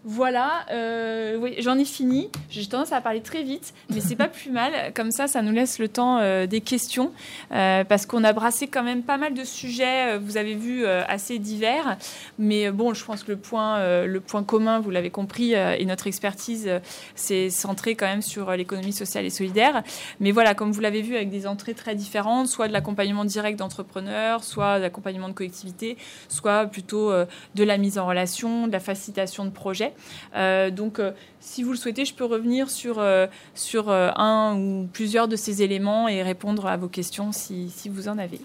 [0.05, 2.29] Voilà, euh, oui, j'en ai fini.
[2.51, 4.93] J'ai tendance à parler très vite, mais c'est pas plus mal.
[4.95, 7.13] Comme ça, ça nous laisse le temps euh, des questions,
[7.53, 10.19] euh, parce qu'on a brassé quand même pas mal de sujets.
[10.19, 11.97] Vous avez vu assez divers,
[12.39, 16.07] mais bon, je pense que le point, le point commun, vous l'avez compris, et notre
[16.07, 16.69] expertise,
[17.15, 19.83] c'est centré quand même sur l'économie sociale et solidaire.
[20.21, 23.59] Mais voilà, comme vous l'avez vu, avec des entrées très différentes, soit de l'accompagnement direct
[23.59, 25.97] d'entrepreneurs, soit de l'accompagnement de collectivités,
[26.29, 29.92] soit plutôt de la mise en relation, de la facilitation de projets.
[30.35, 34.89] Euh, donc, euh, si vous le souhaitez, je peux revenir sur, euh, sur un ou
[34.93, 38.41] plusieurs de ces éléments et répondre à vos questions si, si vous en avez.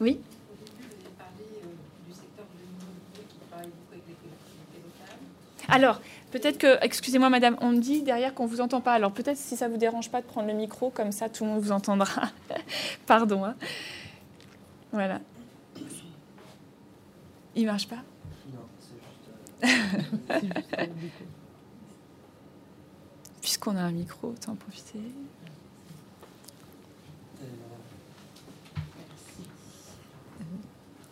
[0.00, 0.18] Oui
[5.70, 8.94] Alors, peut-être que, excusez-moi madame, on dit derrière qu'on ne vous entend pas.
[8.94, 11.44] Alors peut-être si ça ne vous dérange pas de prendre le micro, comme ça tout
[11.44, 12.22] le monde vous entendra.
[13.06, 13.44] Pardon.
[13.44, 13.54] Hein.
[14.92, 15.20] Voilà.
[17.54, 18.02] Il marche pas?
[23.40, 25.00] Puisqu'on a un micro, autant en profiter.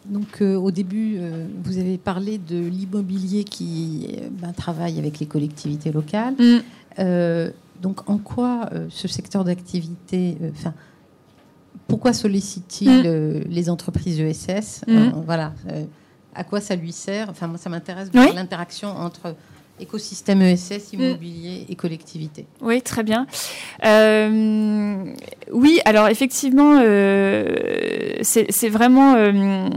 [0.09, 5.19] Donc euh, au début, euh, vous avez parlé de l'immobilier qui euh, ben, travaille avec
[5.19, 6.35] les collectivités locales.
[6.35, 7.51] Mm.
[7.83, 10.73] donc en quoi ce secteur d'activité, enfin,
[11.89, 13.45] pourquoi sollicite-t-il mm.
[13.51, 15.11] les entreprises ESS mm.
[15.27, 15.53] Voilà
[16.37, 17.31] à quoi ça lui sert.
[17.31, 19.35] Enfin, moi, ça m'intéresse de l'interaction entre
[19.81, 21.01] écosystème ESS, mm.
[21.01, 22.47] immobilier et collectivité.
[22.61, 23.27] Oui, très bien.
[23.85, 25.05] Euh,
[25.53, 29.69] oui, alors effectivement, euh, c'est vraiment euh,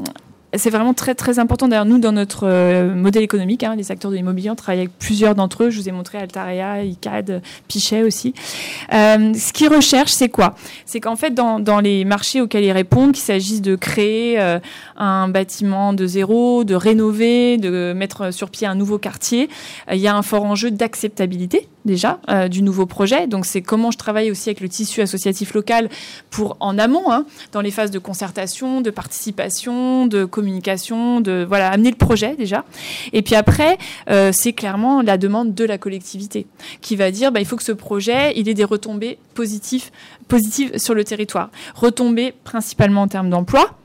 [0.57, 1.67] c'est vraiment très très important.
[1.67, 4.97] D'ailleurs, nous, dans notre euh, modèle économique, hein, les acteurs de l'immobilier, on travaille avec
[4.97, 5.69] plusieurs d'entre eux.
[5.69, 8.33] Je vous ai montré Altarea, ICAD, Pichet aussi.
[8.91, 10.55] Euh, ce qu'ils recherchent, c'est quoi?
[10.85, 14.59] C'est qu'en fait, dans, les marchés auxquels ils répondent, qu'il s'agisse de créer euh,
[14.97, 19.49] un bâtiment de zéro, de rénover, de mettre sur pied un nouveau quartier,
[19.91, 22.19] il y a un fort enjeu d'acceptabilité déjà
[22.51, 23.25] du nouveau projet.
[23.25, 25.89] Donc, c'est comment je travaille aussi avec le tissu associatif local
[26.29, 31.69] pour en amont, hein, dans les phases de concertation, de participation, de communication, de voilà
[31.69, 32.63] amener le projet déjà.
[33.12, 33.78] Et puis après,
[34.10, 36.47] euh, c'est clairement la demande de la collectivité
[36.80, 39.89] qui va dire bah, il faut que ce projet il ait des retombées positives,
[40.30, 41.49] positives sur le territoire.
[41.75, 43.75] Retombées principalement en termes d'emploi.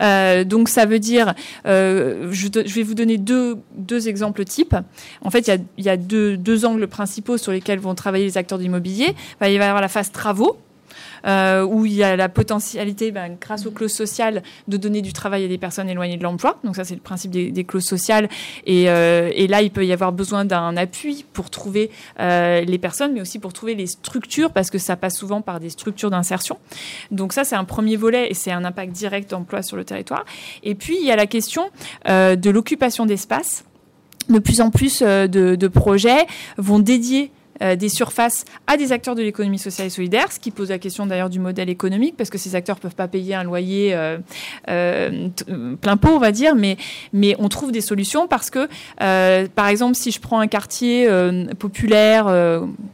[0.00, 1.34] Euh, donc ça veut dire,
[1.66, 4.76] euh, je, vais vous donner deux, deux exemples types.
[5.22, 8.24] En fait, il y a, y a deux, deux, angles principaux sur lesquels vont travailler
[8.24, 9.14] les acteurs de l'immobilier.
[9.40, 10.58] il va y avoir la phase travaux,
[11.26, 15.12] euh, où il y a la potentialité, ben, grâce aux clauses sociales, de donner du
[15.12, 16.58] travail à des personnes éloignées de l'emploi.
[16.64, 18.28] Donc ça, c'est le principe des, clauses sociales.
[18.68, 23.12] Euh, et, là, il peut y avoir besoin d'un appui pour trouver euh, les personnes,
[23.12, 26.58] mais aussi pour trouver les structures, parce que ça passe souvent par des structures d'insertion.
[27.10, 30.24] Donc ça, c'est un premier volet et c'est un impact direct d'emploi sur le territoire.
[30.62, 31.70] Et puis, il y a la question
[32.06, 33.64] de l'occupation d'espace.
[34.28, 36.26] De plus en plus de projets
[36.56, 40.50] vont dédier euh, des surfaces à des acteurs de l'économie sociale et solidaire, ce qui
[40.50, 43.44] pose la question d'ailleurs du modèle économique, parce que ces acteurs peuvent pas payer un
[43.44, 44.16] loyer euh,
[44.70, 45.28] euh,
[45.78, 46.78] plein pot, on va dire, mais,
[47.12, 48.66] mais on trouve des solutions parce que,
[49.48, 51.06] par exemple, si je prends un quartier
[51.58, 52.26] populaire,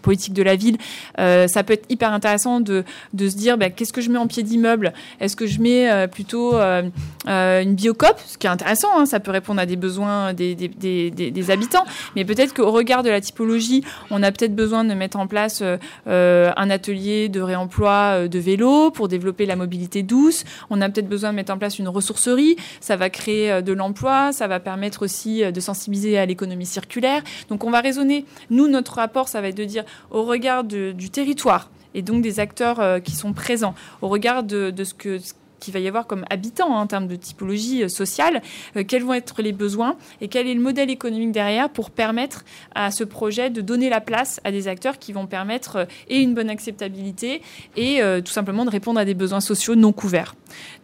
[0.02, 0.78] politique de la ville,
[1.16, 4.26] ça peut être hyper intéressant de, de se dire, bah, qu'est-ce que je mets en
[4.26, 4.92] pied d'immeuble?
[5.20, 9.60] Est-ce que je mets plutôt une biocop Ce qui est intéressant, hein, ça peut répondre
[9.60, 11.84] à des besoins des, des, des habitants,
[12.16, 15.60] mais peut-être qu'au regard de la typologie, on a peut-être besoin de mettre en place
[15.62, 15.76] euh,
[16.08, 20.44] euh, un atelier de réemploi euh, de vélos pour développer la mobilité douce.
[20.70, 22.56] On a peut-être besoin de mettre en place une ressourcerie.
[22.80, 24.32] Ça va créer de l'emploi.
[24.32, 27.22] Ça va permettre aussi de sensibiliser à l'économie circulaire.
[27.48, 28.24] Donc on va raisonner.
[28.50, 32.40] Nous, notre rapport, ça va être de dire au regard du territoire et donc des
[32.40, 35.18] acteurs qui sont présents, au regard de, de ce que
[35.60, 38.42] qu'il va y avoir comme habitants hein, en termes de typologie euh, sociale,
[38.76, 42.44] euh, quels vont être les besoins et quel est le modèle économique derrière pour permettre
[42.74, 46.20] à ce projet de donner la place à des acteurs qui vont permettre euh, et
[46.20, 47.42] une bonne acceptabilité
[47.76, 50.34] et tout simplement de répondre à des besoins sociaux non couverts.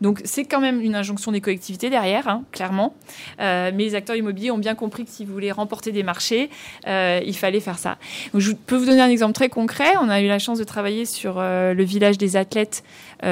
[0.01, 2.95] Donc c'est quand même une injonction des collectivités derrière, hein, clairement.
[3.39, 6.51] mais les acteurs immobiliers ont bien compris que si vous voulez remporter des marchés,
[6.87, 7.99] il fallait faire ça.
[8.35, 9.93] je peux vous donner un exemple très concret.
[10.01, 12.83] On a eu la chance de travailler sur le village des athlètes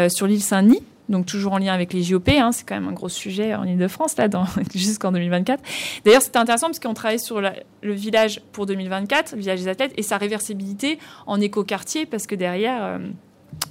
[0.09, 2.29] sur l'île Saint-Denis donc toujours en lien avec les JOP.
[2.29, 4.29] Hein, c'est quand même un gros sujet en Ile-de-France là,
[4.75, 5.63] jusqu'en 2024.
[6.05, 9.93] D'ailleurs, c'était intéressant parce qu'on travaille sur le village pour 2024, le village des athlètes,
[9.97, 12.83] et sa réversibilité en écoquartier, parce que derrière.
[12.83, 12.99] Euh,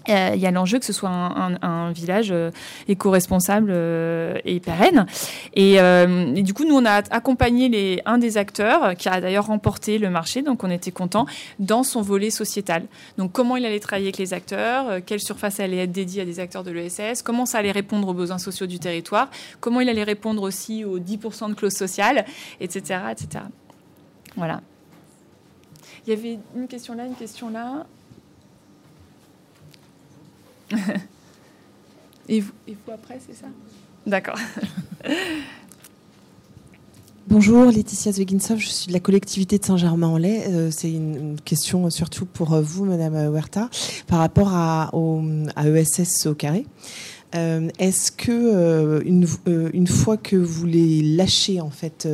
[0.08, 2.52] il y a l'enjeu que ce soit un, village euh,
[2.88, 5.06] éco-responsable euh, et pérenne.
[5.56, 5.78] Et,
[6.42, 10.42] du coup, nous, on a accompagné un des acteurs, qui a d'ailleurs remporté le marché,
[10.42, 11.26] donc on était content,
[11.60, 12.84] dans son volet sociétal.
[13.18, 16.40] Donc, comment il allait travailler avec les acteurs, quelle surface allait être dédiée à des
[16.40, 20.04] acteurs de l'ESS, comment ça allait répondre aux besoins sociaux du territoire, comment il allait
[20.04, 22.26] répondre aussi aux 10% de clauses sociales,
[22.60, 23.46] etc., etc.
[24.36, 24.62] Voilà.
[26.06, 27.86] Il y avait une question là, une question là.
[32.30, 32.52] Et, vous,
[32.92, 33.48] après, c'est ça?
[34.06, 34.40] D'accord.
[37.30, 40.46] Bonjour, Laetitia Zweginsov, je suis de la collectivité de Saint-Germain-en-Laye.
[40.48, 43.70] Euh, c'est une, question surtout pour euh, vous, Madame Huerta,
[44.08, 44.90] par rapport à,
[45.64, 46.66] ESS au carré.
[47.36, 52.08] Euh, est-ce que une, fois que vous les lâchez en fait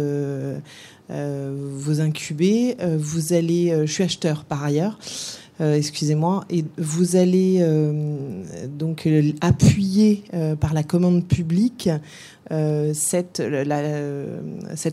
[1.10, 8.44] vos incubés, vous allez, je suis acheteur par ailleurs, euh, excusez-moi, et vous allez euh,
[8.68, 10.24] donc euh, appuyer
[10.60, 11.90] par la commande publique
[12.94, 13.40] cette,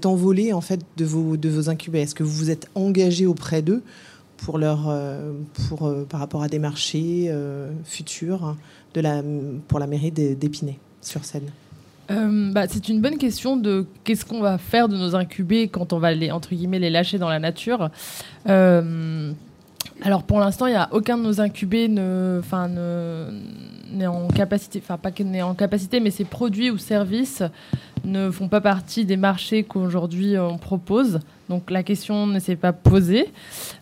[0.05, 2.01] envolée en fait de vos, de incubés.
[2.01, 3.83] Est-ce que vous vous êtes engagé auprès d'eux
[4.39, 4.93] pour leur,
[6.09, 7.33] par rapport à des marchés
[7.85, 8.57] futurs
[9.69, 11.51] pour la mairie d'Épinay sur scène?
[12.09, 15.99] Bah, c'est une bonne question de qu'est-ce qu'on va faire de nos incubés quand on
[15.99, 17.91] va les entre guillemets les lâcher dans la nature.
[20.03, 22.69] Alors pour l'instant, il n'y a aucun de nos incubés ne, enfin,
[23.93, 27.43] n'est en capacité, enfin pas n'est en capacité, mais ces produits ou services
[28.05, 31.21] ne font pas partie des marchés qu'aujourd'hui on propose.
[31.49, 33.31] Donc la question ne s'est pas posée.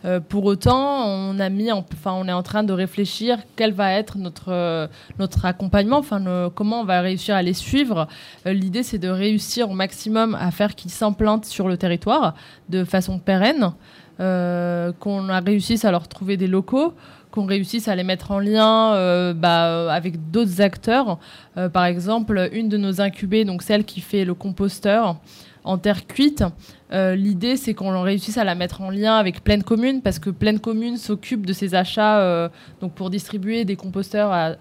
[0.04, 3.92] Euh, pour autant, on a mis, enfin, on est en train de réfléchir quel va
[3.92, 8.08] être notre notre accompagnement, enfin, comment on va réussir à les suivre.
[8.46, 12.34] Euh, l'idée, c'est de réussir au maximum à faire qu'ils s'implantent sur le territoire
[12.68, 13.72] de façon pérenne.
[14.20, 16.92] Euh, qu'on a réussi à leur trouver des locaux,
[17.30, 21.18] qu'on réussisse à les mettre en lien euh, bah, avec d'autres acteurs.
[21.56, 25.16] Euh, par exemple, une de nos incubées, donc celle qui fait le composteur
[25.64, 26.42] en terre cuite,
[26.90, 30.58] l'idée c'est qu'on réussisse à la mettre en lien avec Pleine Commune parce que Pleine
[30.58, 34.56] Commune s'occupe de ces achats donc pour distribuer des composteurs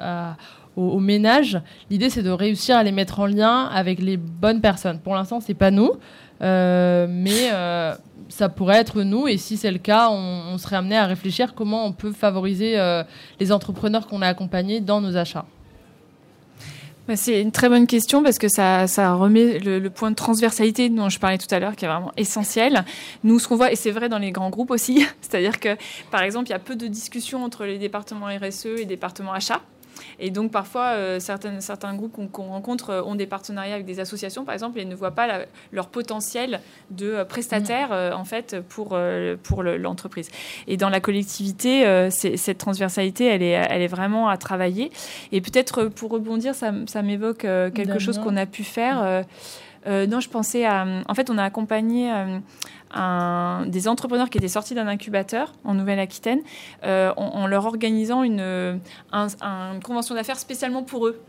[0.76, 1.62] aux, ménages.
[1.90, 5.00] L'idée c'est de réussir à les mettre en lien avec les bonnes personnes.
[5.00, 5.94] Pour l'instant, c'est pas nous.
[6.42, 7.96] Euh, mais euh,
[8.30, 11.86] ça pourrait être nous, et si c'est le cas, on, serait amené à réfléchir comment
[11.86, 13.04] on peut favoriser euh,
[13.40, 15.46] les entrepreneurs qu'on a accompagnés dans nos achats.
[17.08, 21.10] Bah, c'est une très bonne question parce que ça, remet le, point de transversalité dont
[21.10, 22.86] je parlais tout à l'heure qui est vraiment essentiel.
[23.24, 25.76] Nous, ce qu'on voit, et c'est vrai dans les grands groupes aussi, c'est-à-dire que,
[26.12, 29.62] par exemple, il y a peu de discussions entre les départements RSE et départements achats.
[30.20, 34.00] Et donc parfois, euh, certains, certains groupes qu'on rencontre euh, ont des partenariats avec des
[34.00, 35.28] associations, par exemple, et ne voient pas
[35.72, 38.98] leur potentiel de euh, prestataire en fait pour,
[39.44, 40.30] pour l'entreprise.
[40.68, 44.92] Et dans la collectivité, cette transversalité, elle est, elle est vraiment à travailler.
[45.32, 49.24] Et peut-être pour rebondir, ça, ça m'évoque quelque chose qu'on a pu faire.
[49.86, 50.86] Non, je pensais à.
[51.08, 52.12] En fait, on a accompagné
[53.66, 56.42] des entrepreneurs qui étaient sortis d'un incubateur en Nouvelle-Aquitaine
[56.84, 58.80] euh, en, leur organisant une,
[59.84, 61.22] convention d'affaires spécialement pour eux.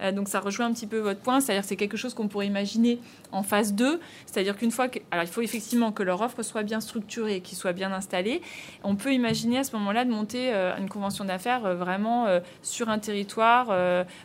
[0.00, 2.46] Euh, donc ça rejoint un petit peu votre point, c'est-à-dire c'est quelque chose qu'on pourrait
[2.46, 2.98] imaginer
[3.30, 4.98] en phase 2, c'est-à-dire qu'une fois que...
[5.10, 8.40] Alors il faut effectivement que leur offre soit bien structurée, qu'ils soit bien installée.
[8.82, 12.26] On peut imaginer à ce moment-là de monter euh, une convention d'affaires vraiment
[12.62, 13.68] sur un territoire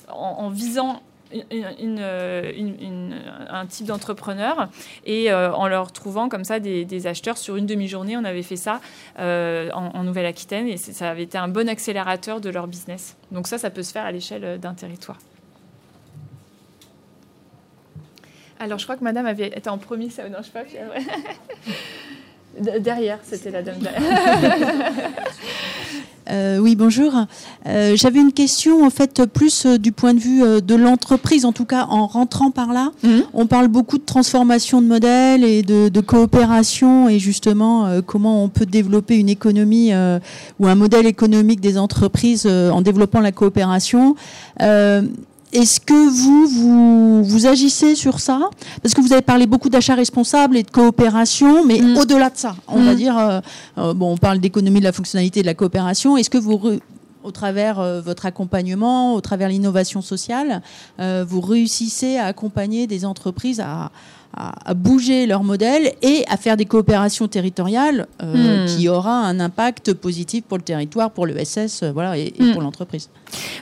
[0.07, 2.51] en, visant euh,
[3.49, 4.69] un type d'entrepreneur
[5.05, 8.17] et euh, en leur trouvant comme ça des, acheteurs sur une demi-journée.
[8.17, 8.81] On avait fait ça
[9.19, 13.15] euh, en, Nouvelle-Aquitaine et ça avait été un bon accélérateur de leur business.
[13.31, 15.19] Donc ça, ça peut se faire à l'échelle d'un territoire.
[18.59, 20.09] Alors, je crois que madame avait été en premier.
[20.09, 20.63] Ça, non, je sais pas.
[22.57, 23.77] Derrière, c'était la dame.
[26.31, 27.11] Euh, oui, bonjour.
[27.65, 31.51] Euh, j'avais une question en fait plus euh, du point de vue de l'entreprise, en
[31.51, 32.91] tout cas en rentrant par là.
[33.03, 33.23] Mhm.
[33.33, 38.49] On parle beaucoup de transformation de modèles et de, de coopération et justement comment on
[38.49, 39.91] peut développer une économie
[40.59, 44.15] ou un modèle économique des entreprises en développant la coopération.
[45.51, 48.49] Est-ce que vous, vous, vous agissez sur ça?
[48.83, 51.97] Parce que vous avez parlé beaucoup d'achats responsables et de coopération, mais mm.
[51.97, 52.95] au-delà de ça, on va mm.
[52.95, 53.39] dire, euh,
[53.79, 56.17] euh, bon, on parle d'économie de la fonctionnalité de la coopération.
[56.17, 56.61] Est-ce que vous,
[57.23, 60.61] au travers euh, votre accompagnement, au travers l'innovation sociale,
[60.99, 63.91] vous réussissez à accompagner des entreprises à, à,
[64.75, 68.67] bouger leur modèle et à faire des coopérations territoriales euh, hmm.
[68.67, 72.53] qui aura un impact positif pour le territoire, pour le SS, euh, voilà, et, hmm.
[72.53, 73.09] pour l'entreprise.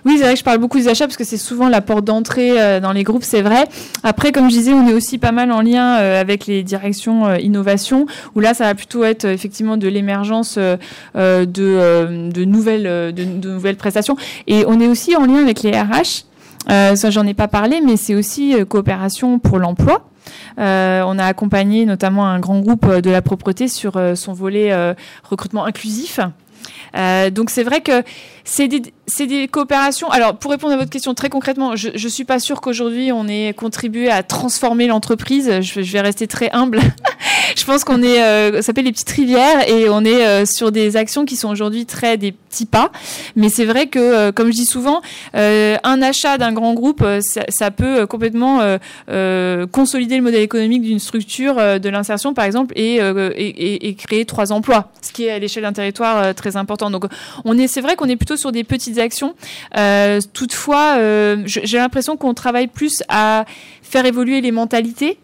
[0.06, 2.06] Oui, c'est vrai que je parle beaucoup des achats parce que c'est souvent la porte
[2.06, 3.68] d'entrée euh, dans les groupes, c'est vrai.
[4.04, 7.36] Après, comme je disais, on est aussi pas mal en lien euh, avec les directions
[7.38, 13.52] innovation, où là, ça va plutôt être effectivement de l'émergence de, de, nouvelles, de, de,
[13.52, 14.16] nouvelles prestations.
[14.48, 16.26] Et on est aussi en lien avec les RH.
[16.68, 20.08] ça, j'en ai pas parlé, mais c'est aussi coopération pour l'emploi.
[20.60, 24.74] Euh, on a accompagné notamment un grand groupe de la propreté sur son volet
[25.24, 26.20] recrutement inclusif.
[26.96, 28.04] Euh, donc c'est vrai que
[28.48, 28.68] c'est
[29.28, 30.10] des, coopérations.
[30.10, 33.28] Alors pour répondre à votre question très concrètement, je ne suis pas sûre qu'aujourd'hui on
[33.28, 35.60] ait contribué à transformer l'entreprise.
[35.62, 36.80] Je, vais rester très humble.
[37.58, 40.72] je pense qu'on est, euh, ça s'appelle les petites rivières et on est euh, sur
[40.72, 42.92] des actions qui sont aujourd'hui très des petits pas.
[43.36, 45.02] Mais c'est vrai que, euh, comme je dis souvent,
[45.34, 47.06] un achat d'un grand groupe,
[47.50, 48.62] ça, peut complètement
[49.72, 54.52] consolider le modèle économique d'une structure de l'insertion, par exemple, et, et, et, créer trois
[54.52, 56.90] emplois, ce qui est à l'échelle d'un territoire très important.
[56.90, 57.06] Donc,
[57.46, 59.36] on est, c'est vrai qu'on est plutôt sur des petites actions.
[60.34, 60.98] toutefois,
[61.46, 63.46] j'ai l'impression qu'on travaille plus à
[63.82, 65.18] faire évoluer les mentalités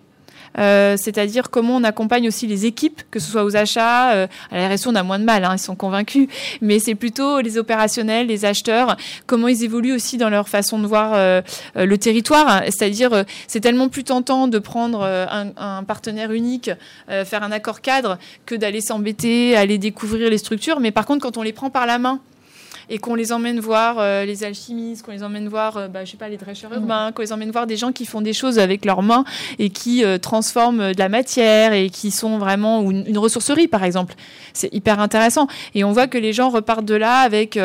[0.57, 4.57] euh, c'est-à-dire comment on accompagne aussi les équipes, que ce soit aux achats, euh, à
[4.57, 6.27] la RSE on a moins de mal, hein, ils sont convaincus,
[6.61, 8.95] mais c'est plutôt les opérationnels, les acheteurs,
[9.25, 11.41] comment ils évoluent aussi dans leur façon de voir euh,
[11.75, 16.69] le territoire, c'est-à-dire c'est tellement plus tentant de prendre un, partenaire unique,
[17.07, 21.37] faire un accord cadre, que d'aller s'embêter, aller découvrir les structures, mais par contre quand
[21.37, 22.19] on les prend par la main,
[22.93, 26.11] et qu'on les emmène voir euh, les alchimistes, qu'on les emmène voir, euh, bah, je
[26.11, 26.75] sais pas, les dresseurs mmh.
[26.75, 29.23] urbains, qu'on les emmène voir des gens qui font des choses avec leurs mains
[29.57, 33.83] et qui euh, transforment de la matière et qui sont vraiment une, une ressourcerie par
[33.83, 34.13] exemple.
[34.53, 37.57] C'est hyper intéressant et on voit que les gens repartent de là avec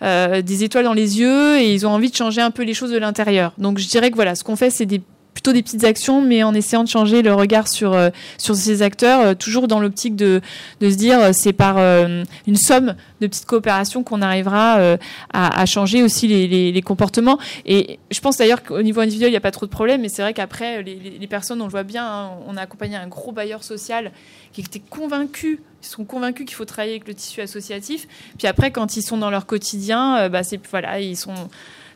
[0.00, 2.92] des étoiles dans les yeux et ils ont envie de changer un peu les choses
[2.92, 3.52] de l'intérieur.
[3.58, 5.02] Donc je dirais que voilà, ce qu'on fait, c'est des
[5.40, 8.82] plutôt des petites actions, mais en essayant de changer le regard sur euh, sur ces
[8.82, 10.42] acteurs, euh, toujours dans l'optique de
[10.82, 14.96] de se dire euh, c'est par une somme de petites coopérations qu'on arrivera
[15.32, 17.38] à, changer aussi les, les, les, comportements.
[17.64, 20.08] Et je pense d'ailleurs qu'au niveau individuel, il n'y a pas trop de problème, mais
[20.08, 23.06] c'est vrai qu'après les, les, personnes, on le voit bien, hein, on a accompagné un
[23.06, 24.12] gros bailleur social
[24.52, 28.06] qui était convaincu ils sont convaincus qu'il faut travailler avec le tissu associatif.
[28.36, 31.48] Puis après, quand ils sont dans leur quotidien, bah c'est voilà, ils sont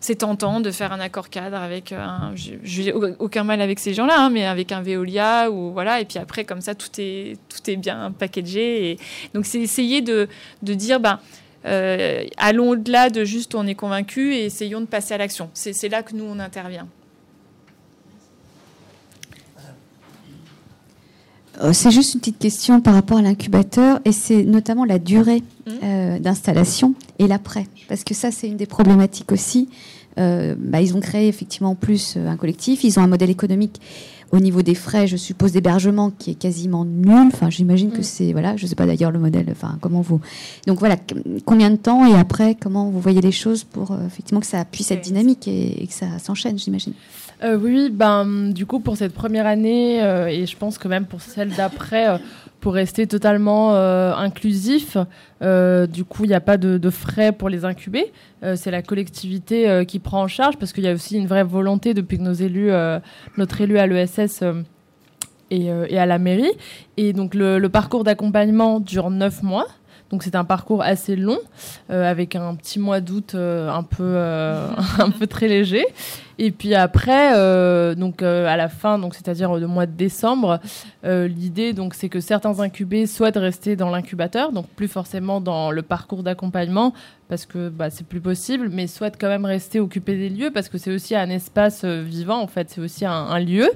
[0.05, 2.35] c'est tentant de faire un accord cadre avec un.
[2.35, 6.03] Je n'ai aucun mal avec ces gens-là, hein, mais avec un Veolia ou voilà.
[6.03, 8.91] Et puis après, comme ça, tout est tout est bien packagé.
[8.91, 8.99] Et
[9.33, 10.29] donc c'est essayer de
[10.63, 11.21] de dire ben.
[12.37, 15.49] allons au-delà de juste on est convaincu et essayons de passer à l'action.
[15.55, 16.87] C'est là que nous on intervient.
[21.73, 25.71] C'est juste une petite question par rapport à l'incubateur et c'est notamment la durée mmh.
[25.83, 27.67] euh, d'installation et l'après.
[27.89, 29.69] Parce que ça, c'est une des problématiques aussi.
[30.19, 32.85] Euh, bah, ils ont créé effectivement plus un collectif.
[32.85, 33.81] Ils ont un modèle économique
[34.31, 37.29] au niveau des frais, je suppose, d'hébergement qui est quasiment nul.
[37.33, 38.05] Enfin, j'imagine que mmh.
[38.05, 38.57] c'est voilà.
[38.57, 39.47] Je sais pas d'ailleurs le modèle.
[39.51, 40.21] Enfin, comment vous.
[40.67, 40.97] Donc voilà,
[41.45, 44.91] combien de temps et après comment vous voyez les choses pour effectivement que ça puisse
[44.91, 46.95] être dynamique et que ça s'enchaîne, j'imagine?
[47.43, 51.07] Euh, oui, ben, du coup, pour cette première année, euh, et je pense que même
[51.07, 52.19] pour celle d'après, euh,
[52.61, 54.97] pour rester totalement inclusif,
[55.43, 58.11] du coup, il n'y a pas de, frais pour les incuber.
[58.55, 61.93] c'est la collectivité qui prend en charge, parce qu'il y a aussi une vraie volonté
[61.93, 62.71] depuis que nos élus,
[63.37, 64.45] notre élu à l'ESS
[65.51, 66.53] et, à la mairie.
[66.97, 69.67] Et donc, le, le parcours d'accompagnement dure neuf mois.
[70.15, 71.41] Donc c'est un parcours assez long,
[71.91, 74.69] euh, avec un petit mois d'août euh, un peu euh,
[75.01, 75.85] un peu très léger.
[76.39, 77.33] Et puis après,
[77.97, 80.61] donc à la fin, donc c'est-à-dire le mois de décembre,
[81.05, 85.83] l'idée donc c'est que certains incubés souhaitent rester dans l'incubateur, donc plus forcément dans le
[85.83, 86.93] parcours d'accompagnement
[87.29, 90.69] parce que bah, c'est plus possible, mais souhaitent quand même rester occupés des lieux parce
[90.69, 93.71] que c'est aussi un espace vivant en fait, c'est aussi un, un lieu.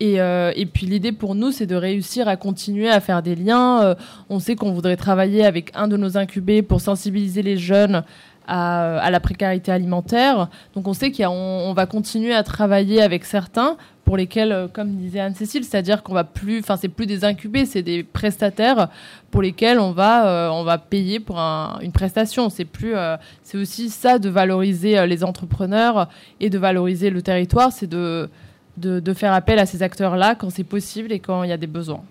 [0.00, 3.34] Et, euh, et, puis l'idée pour nous, c'est de réussir à continuer à faire des
[3.34, 3.82] liens.
[3.82, 3.94] Euh,
[4.28, 8.04] on sait qu'on voudrait travailler avec un de nos incubés pour sensibiliser les jeunes
[8.46, 10.48] à, la précarité alimentaire.
[10.74, 14.94] Donc on sait qu'on on va continuer à travailler avec certains pour lesquels, euh, comme
[14.94, 18.88] disait Anne-Cécile, c'est-à-dire qu'on va plus, enfin c'est plus des incubés, c'est des prestataires
[19.32, 22.48] pour lesquels on va, on va payer pour un, une prestation.
[22.50, 22.94] C'est plus,
[23.42, 28.30] c'est aussi ça de valoriser les entrepreneurs et de valoriser le territoire, c'est de
[28.76, 31.56] de, de, faire appel à ces acteurs-là quand c'est possible et quand il y a
[31.56, 32.02] des besoins.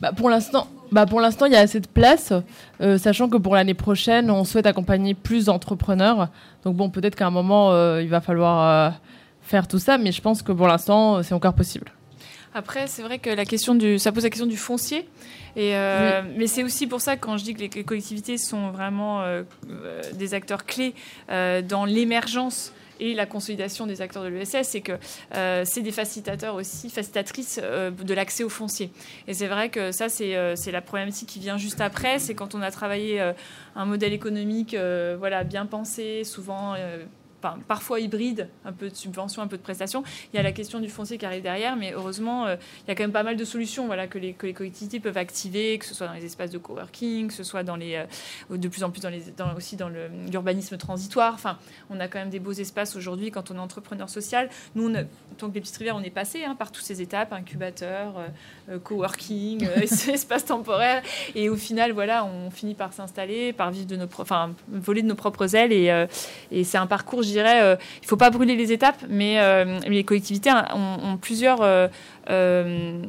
[0.00, 2.32] Bah pour l'instant, bah pour l'instant, il y a assez de place,
[2.80, 6.28] euh, sachant que pour l'année prochaine, on souhaite accompagner plus d'entrepreneurs.
[6.64, 8.96] Donc bon, peut-être qu'à un moment, euh, il va falloir euh,
[9.42, 11.92] faire tout ça, mais je pense que pour l'instant, c'est encore possible.
[12.54, 15.08] Après, c'est vrai que la question du, ça pose la question du foncier.
[15.54, 15.72] Et
[16.36, 19.22] Mais c'est aussi pour ça que quand je dis que les collectivités sont vraiment
[20.14, 20.94] des acteurs clés
[21.28, 24.92] dans l'émergence et la consolidation des acteurs de l'ESS, c'est que
[25.64, 28.92] c'est des facilitateurs aussi, facilitatrices de l'accès au foncier.
[29.26, 32.62] Et c'est vrai que ça, c'est la problématique qui vient juste après, c'est quand on
[32.62, 33.32] a travaillé
[33.74, 34.76] un modèle économique
[35.18, 36.74] voilà, bien pensé, souvent
[37.40, 40.02] parfois hybride, un peu de subvention, un peu de prestation.
[40.32, 42.90] Il y a la question du foncier qui arrive derrière, mais heureusement, euh, il y
[42.92, 45.94] a quand même pas mal de solutions voilà, que, les, collectivités peuvent activer, que ce
[45.94, 48.90] soit dans les espaces de coworking, que ce soit dans les, euh, de plus en
[48.90, 49.22] plus dans les,
[49.56, 51.34] aussi dans l'urbanisme transitoire.
[51.34, 54.48] Enfin, on a quand même des beaux espaces aujourd'hui quand on est entrepreneur social.
[54.74, 54.92] Nous,
[55.38, 58.14] tant que des petites rivières, on est passé hein, par toutes ces étapes, incubateur,
[58.68, 61.02] euh, coworking, espace temporaire,
[61.34, 64.08] et au final, voilà, on finit par s'installer, par vivre de nos,
[64.68, 66.06] voler de nos propres ailes, et,
[66.50, 69.40] et c'est un parcours je dirais, euh, il ne faut pas brûler les étapes, mais
[69.40, 70.50] euh, les collectivités
[71.20, 71.88] plusieurs, euh,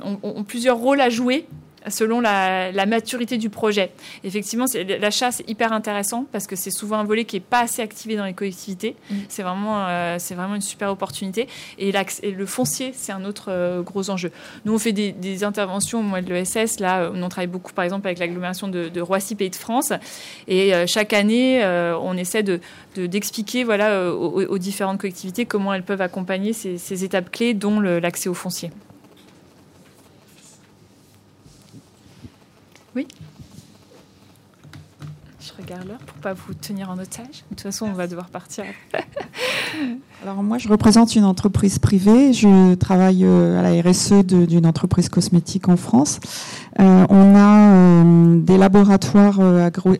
[0.01, 1.47] ont, plusieurs rôles à jouer
[1.87, 3.91] selon la, maturité du projet.
[4.23, 4.65] Effectivement,
[4.99, 8.15] l'achat, c'est hyper intéressant parce que c'est souvent un volet qui n'est pas assez activé
[8.15, 8.95] dans les collectivités.
[9.09, 9.15] Mm.
[9.29, 11.47] C'est vraiment, euh, c'est vraiment une super opportunité.
[11.77, 14.31] Et, le foncier, c'est un autre euh, gros enjeu.
[14.65, 16.79] Nous, on fait des, interventions au mois de l'ESS.
[16.79, 19.93] Là, on travaille beaucoup, par exemple, avec l'agglomération de, Roissy, Pays de France.
[20.47, 21.63] Et euh, chaque année,
[22.01, 22.59] on essaie de,
[22.95, 28.29] d'expliquer voilà, aux, différentes collectivités comment elles peuvent accompagner ces, ces étapes clés, dont l'accès
[28.29, 28.71] au foncier.
[32.95, 33.07] Oui
[35.39, 37.25] Je regarde l'heure pour ne pas vous tenir en otage.
[37.25, 38.65] De toute façon, on va devoir partir.
[40.23, 42.33] Alors moi, je représente une entreprise privée.
[42.33, 46.19] Je travaille euh, à la RSE d'une entreprise cosmétique en France.
[46.79, 49.39] Euh, on a euh, des laboratoires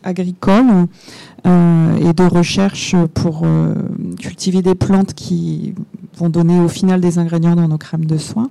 [0.02, 0.86] agricoles
[1.44, 3.44] et de recherche pour
[4.20, 5.74] cultiver des plantes qui
[6.16, 8.50] vont donner au final des ingrédients dans nos crèmes de soins.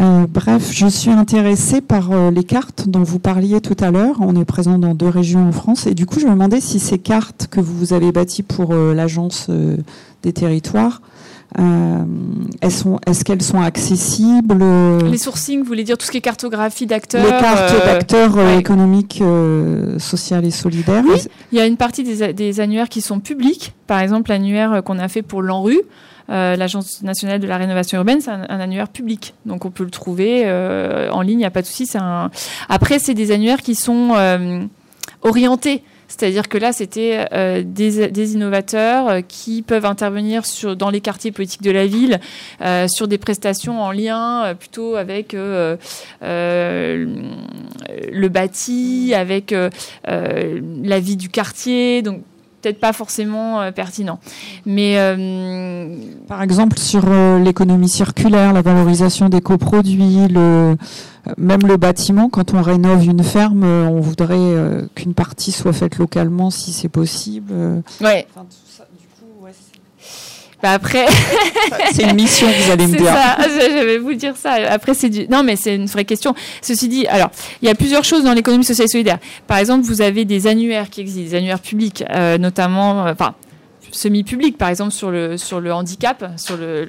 [0.00, 4.16] Euh, bref, je suis intéressée par euh, les cartes dont vous parliez tout à l'heure.
[4.20, 6.78] On est présent dans deux régions en France et du coup, je me demandais si
[6.78, 9.50] ces cartes que vous avez bâties pour euh, l'agence
[10.22, 11.02] des territoires,
[12.62, 14.56] est-ce qu'elles sont accessibles
[15.10, 19.22] Les sourcings, vous voulez dire tout ce qui est cartographie d'acteurs Les cartes d'acteurs économiques,
[19.98, 21.04] sociaux et solidaires.
[21.06, 21.20] Oui,
[21.52, 23.74] il y a une partie des, des annuaires qui sont publics.
[23.86, 25.78] Par exemple, l'annuaire qu'on a fait pour l'ANRU.
[26.30, 29.34] Euh, L'Agence nationale de la rénovation urbaine, c'est un, annuaire public.
[29.46, 31.88] Donc on peut le trouver euh, en ligne, il n'y a pas de souci.
[32.68, 34.62] Après, c'est des annuaires qui sont euh,
[35.22, 35.82] orientés.
[36.08, 37.26] C'est-à-dire que là, c'était
[37.64, 40.42] des, innovateurs qui peuvent intervenir
[40.76, 42.20] dans les quartiers politiques de la ville
[42.86, 45.78] sur des prestations en lien plutôt avec le
[48.28, 49.54] bâti, avec
[50.04, 52.02] la vie du quartier.
[52.02, 52.20] Donc
[52.62, 54.18] peut-être pas forcément euh, pertinent.
[54.64, 55.96] Mais euh,
[56.28, 60.76] par exemple sur euh, l'économie circulaire, la valorisation des coproduits, le
[61.38, 66.50] même le bâtiment, quand on rénove une ferme, on voudrait qu'une partie soit faite localement
[66.50, 67.52] si c'est possible.
[68.00, 68.26] Ouais.
[70.62, 71.06] Bah après,
[71.92, 73.12] c'est une mission, vous allez me dire.
[73.12, 74.52] Ça, je vais vous dire ça.
[74.70, 75.26] Après, c'est du...
[75.28, 76.36] non, mais c'est une vraie question.
[76.60, 77.30] Ceci dit, alors,
[77.62, 79.18] il y a plusieurs choses dans l'économie sociale et solidaire.
[79.48, 83.34] Par exemple, vous avez des annuaires qui existent, des annuaires publics, euh, notamment, euh, enfin,
[83.92, 86.84] semi-public, par exemple sur le, handicap, sur le,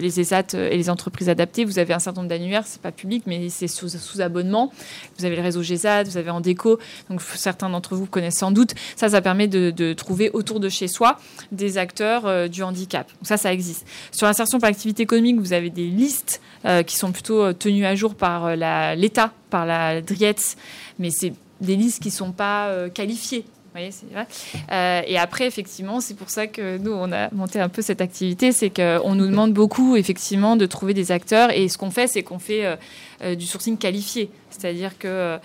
[0.00, 3.24] les ESAT et les entreprises adaptées, vous avez un certain nombre d'annuaires, c'est pas public,
[3.26, 4.72] mais c'est sous, sous, abonnement.
[5.18, 6.78] Vous avez le réseau GESAT, vous avez Andeco,
[7.10, 8.74] donc certains d'entre vous connaissent sans doute.
[8.96, 11.18] Ça, ça permet de, de trouver autour de chez soi
[11.52, 13.10] des acteurs euh, du handicap.
[13.22, 13.86] Ça, ça existe.
[14.12, 17.84] Sur l'insertion par activité économique, vous avez des listes euh, qui sont plutôt euh, tenues
[17.84, 18.56] à jour par
[18.96, 20.56] l'État, par la DRIETS,
[20.98, 23.44] mais c'est des listes qui ne sont pas qualifiées
[23.76, 28.00] euh, et après, effectivement, c'est pour ça que nous, on a monté un peu cette
[28.00, 31.50] activité, c'est qu'on nous demande beaucoup, effectivement, de trouver des acteurs.
[31.50, 32.76] Et ce qu'on fait, c'est qu'on fait euh,
[33.22, 34.30] du sourcing qualifié.
[34.50, 35.38] C'est-à-dire que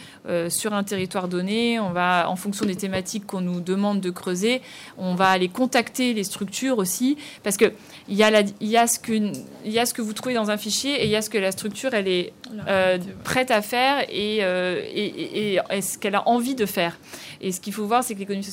[0.49, 4.61] sur un territoire donné, on va, en fonction des thématiques qu'on nous demande de creuser,
[4.97, 7.74] on va aller contacter les structures aussi, parce que
[8.07, 10.36] il y, a il, y a ce que, il y a ce que vous trouvez
[10.36, 12.34] dans un fichier et il y a ce que la structure elle est
[13.24, 16.97] prête à faire et, et, et ce qu'elle a envie de faire.
[17.41, 18.45] Et ce qu'il faut voir, c'est que l'économie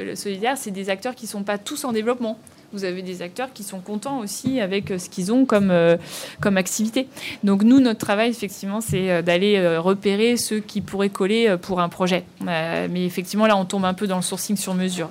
[0.00, 2.38] euh, solidaire, c'est des acteurs qui ne sont pas tous en développement.
[2.74, 5.96] Vous avez des acteurs qui sont contents aussi avec euh, ce qu'ils ont comme, euh,
[6.40, 7.06] comme activité.
[7.44, 12.24] Donc nous, notre travail, effectivement, c'est d'aller repérer ceux qui pourraient coller pour un projet.
[12.40, 15.08] mais effectivement, là, on tombe un peu dans le sourcing sur mesure.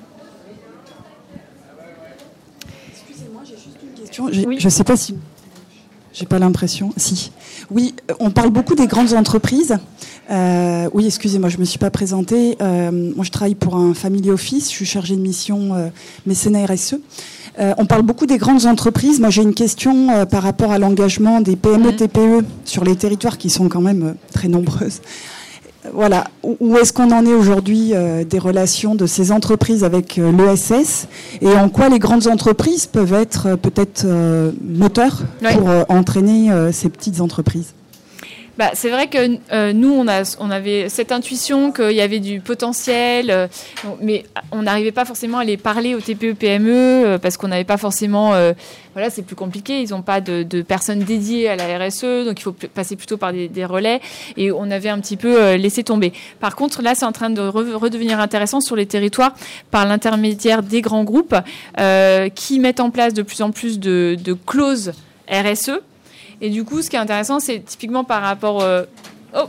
[2.91, 4.27] Excusez-moi, j'ai juste une question.
[4.29, 5.15] Je ne sais pas si...
[6.13, 6.91] J'ai pas l'impression.
[6.95, 7.31] Si.
[7.71, 9.77] Oui, on parle beaucoup des grandes entreprises.
[10.29, 12.55] Euh, oui, excusez-moi, je me suis pas présentée.
[12.61, 14.69] Euh, moi, je travaille pour un family office.
[14.69, 15.89] Je suis chargée de mission euh,
[16.27, 16.95] mécénat RSE.
[17.59, 19.19] Euh, on parle beaucoup des grandes entreprises.
[19.19, 23.37] Moi, j'ai une question euh, par rapport à l'engagement des PME, TPE sur les territoires
[23.37, 25.01] qui sont quand même très nombreuses.
[25.93, 27.93] Voilà, où est-ce qu'on en est aujourd'hui
[28.29, 31.07] des relations de ces entreprises avec l'ESS
[31.41, 34.05] et en quoi les grandes entreprises peuvent être peut-être
[34.63, 35.23] moteurs
[35.53, 37.73] pour entraîner ces petites entreprises?
[38.57, 43.31] Bah, c'est vrai que euh, nous, on, avait cette intuition qu'il y avait du potentiel,
[43.31, 43.47] euh,
[43.99, 47.63] mais on n'arrivait pas forcément à les parler aux TPE-PME e, euh, parce qu'on n'avait
[47.63, 48.33] pas forcément.
[48.93, 49.81] voilà, c'est plus compliqué.
[49.81, 53.33] Ils n'ont pas de, personnes dédiées à la RSE, donc il faut passer plutôt par
[53.33, 54.01] des, relais.
[54.37, 56.13] Et on avait un petit peu laissé tomber.
[56.39, 59.33] Par contre, là, c'est en train de redevenir intéressant sur les territoires
[59.71, 61.35] par l'intermédiaire des grands groupes
[62.35, 64.93] qui mettent en place de plus en plus de clauses
[65.27, 65.81] RSE
[66.43, 68.61] et du coup, ce qui est intéressant, c'est typiquement par rapport.
[68.61, 68.83] Euh,
[69.33, 69.47] oh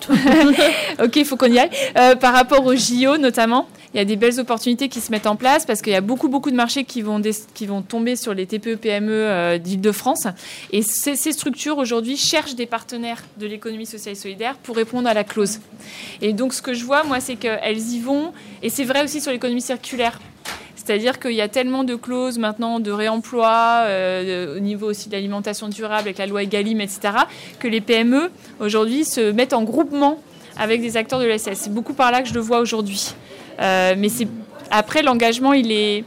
[1.03, 1.69] Ok, il faut qu'on y aille.
[1.99, 5.27] Euh, par rapport au JO notamment, il y a des belles opportunités qui se mettent
[5.27, 7.21] en place parce qu'il y a beaucoup, beaucoup de marchés qui vont,
[7.53, 10.29] qui vont tomber sur les TPE-PME euh, d'Île-de-France.
[10.71, 15.09] Et ces, ces structures aujourd'hui cherchent des partenaires de l'économie sociale et solidaire pour répondre
[15.09, 15.59] à la clause.
[16.23, 18.33] Et donc, ce que je vois, moi, c'est qu'elles y vont.
[18.63, 20.21] Et c'est vrai aussi sur l'économie circulaire.
[20.85, 25.15] C'est-à-dire qu'il y a tellement de clauses maintenant de réemploi, euh, au niveau aussi de
[25.15, 27.01] l'alimentation durable avec la loi Egalim, etc.,
[27.59, 28.31] que les PME
[28.61, 30.19] aujourd'hui se mettent en groupement
[30.59, 31.55] avec des acteurs de l'ESS.
[31.55, 33.15] C'est beaucoup par là que je le vois aujourd'hui.
[33.61, 34.09] Euh, mais
[34.71, 36.05] après l'engagement, il est,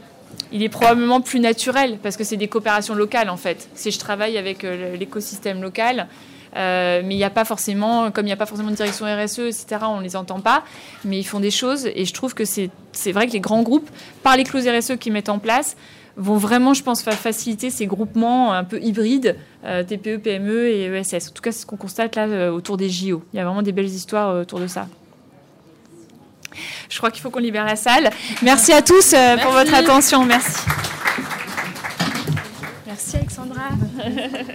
[0.52, 3.68] il est probablement plus naturel parce que c'est des coopérations locales en fait.
[3.74, 6.06] C'est je travaille avec euh, l'écosystème local.
[6.58, 9.06] Euh, mais il n'y a pas forcément, comme il n'y a pas forcément de direction
[9.06, 10.64] RSE, etc., on ne les entend pas,
[11.04, 11.86] mais ils font des choses.
[11.94, 13.88] Et je trouve que c'est vrai que les grands groupes,
[14.22, 15.76] par les clauses RSE qu'ils mettent en place,
[16.16, 21.28] vont vraiment, je pense, faciliter ces groupements un peu hybrides, euh, TPE, PME et ESS.
[21.28, 23.22] En tout cas, c'est ce qu'on constate là euh, autour des JO.
[23.32, 24.88] Il y a vraiment des belles histoires autour de ça.
[26.88, 28.10] Je crois qu'il faut qu'on libère la salle.
[28.42, 30.24] Merci à tous pour votre attention.
[30.24, 30.58] Merci.
[32.84, 33.68] Merci Alexandra.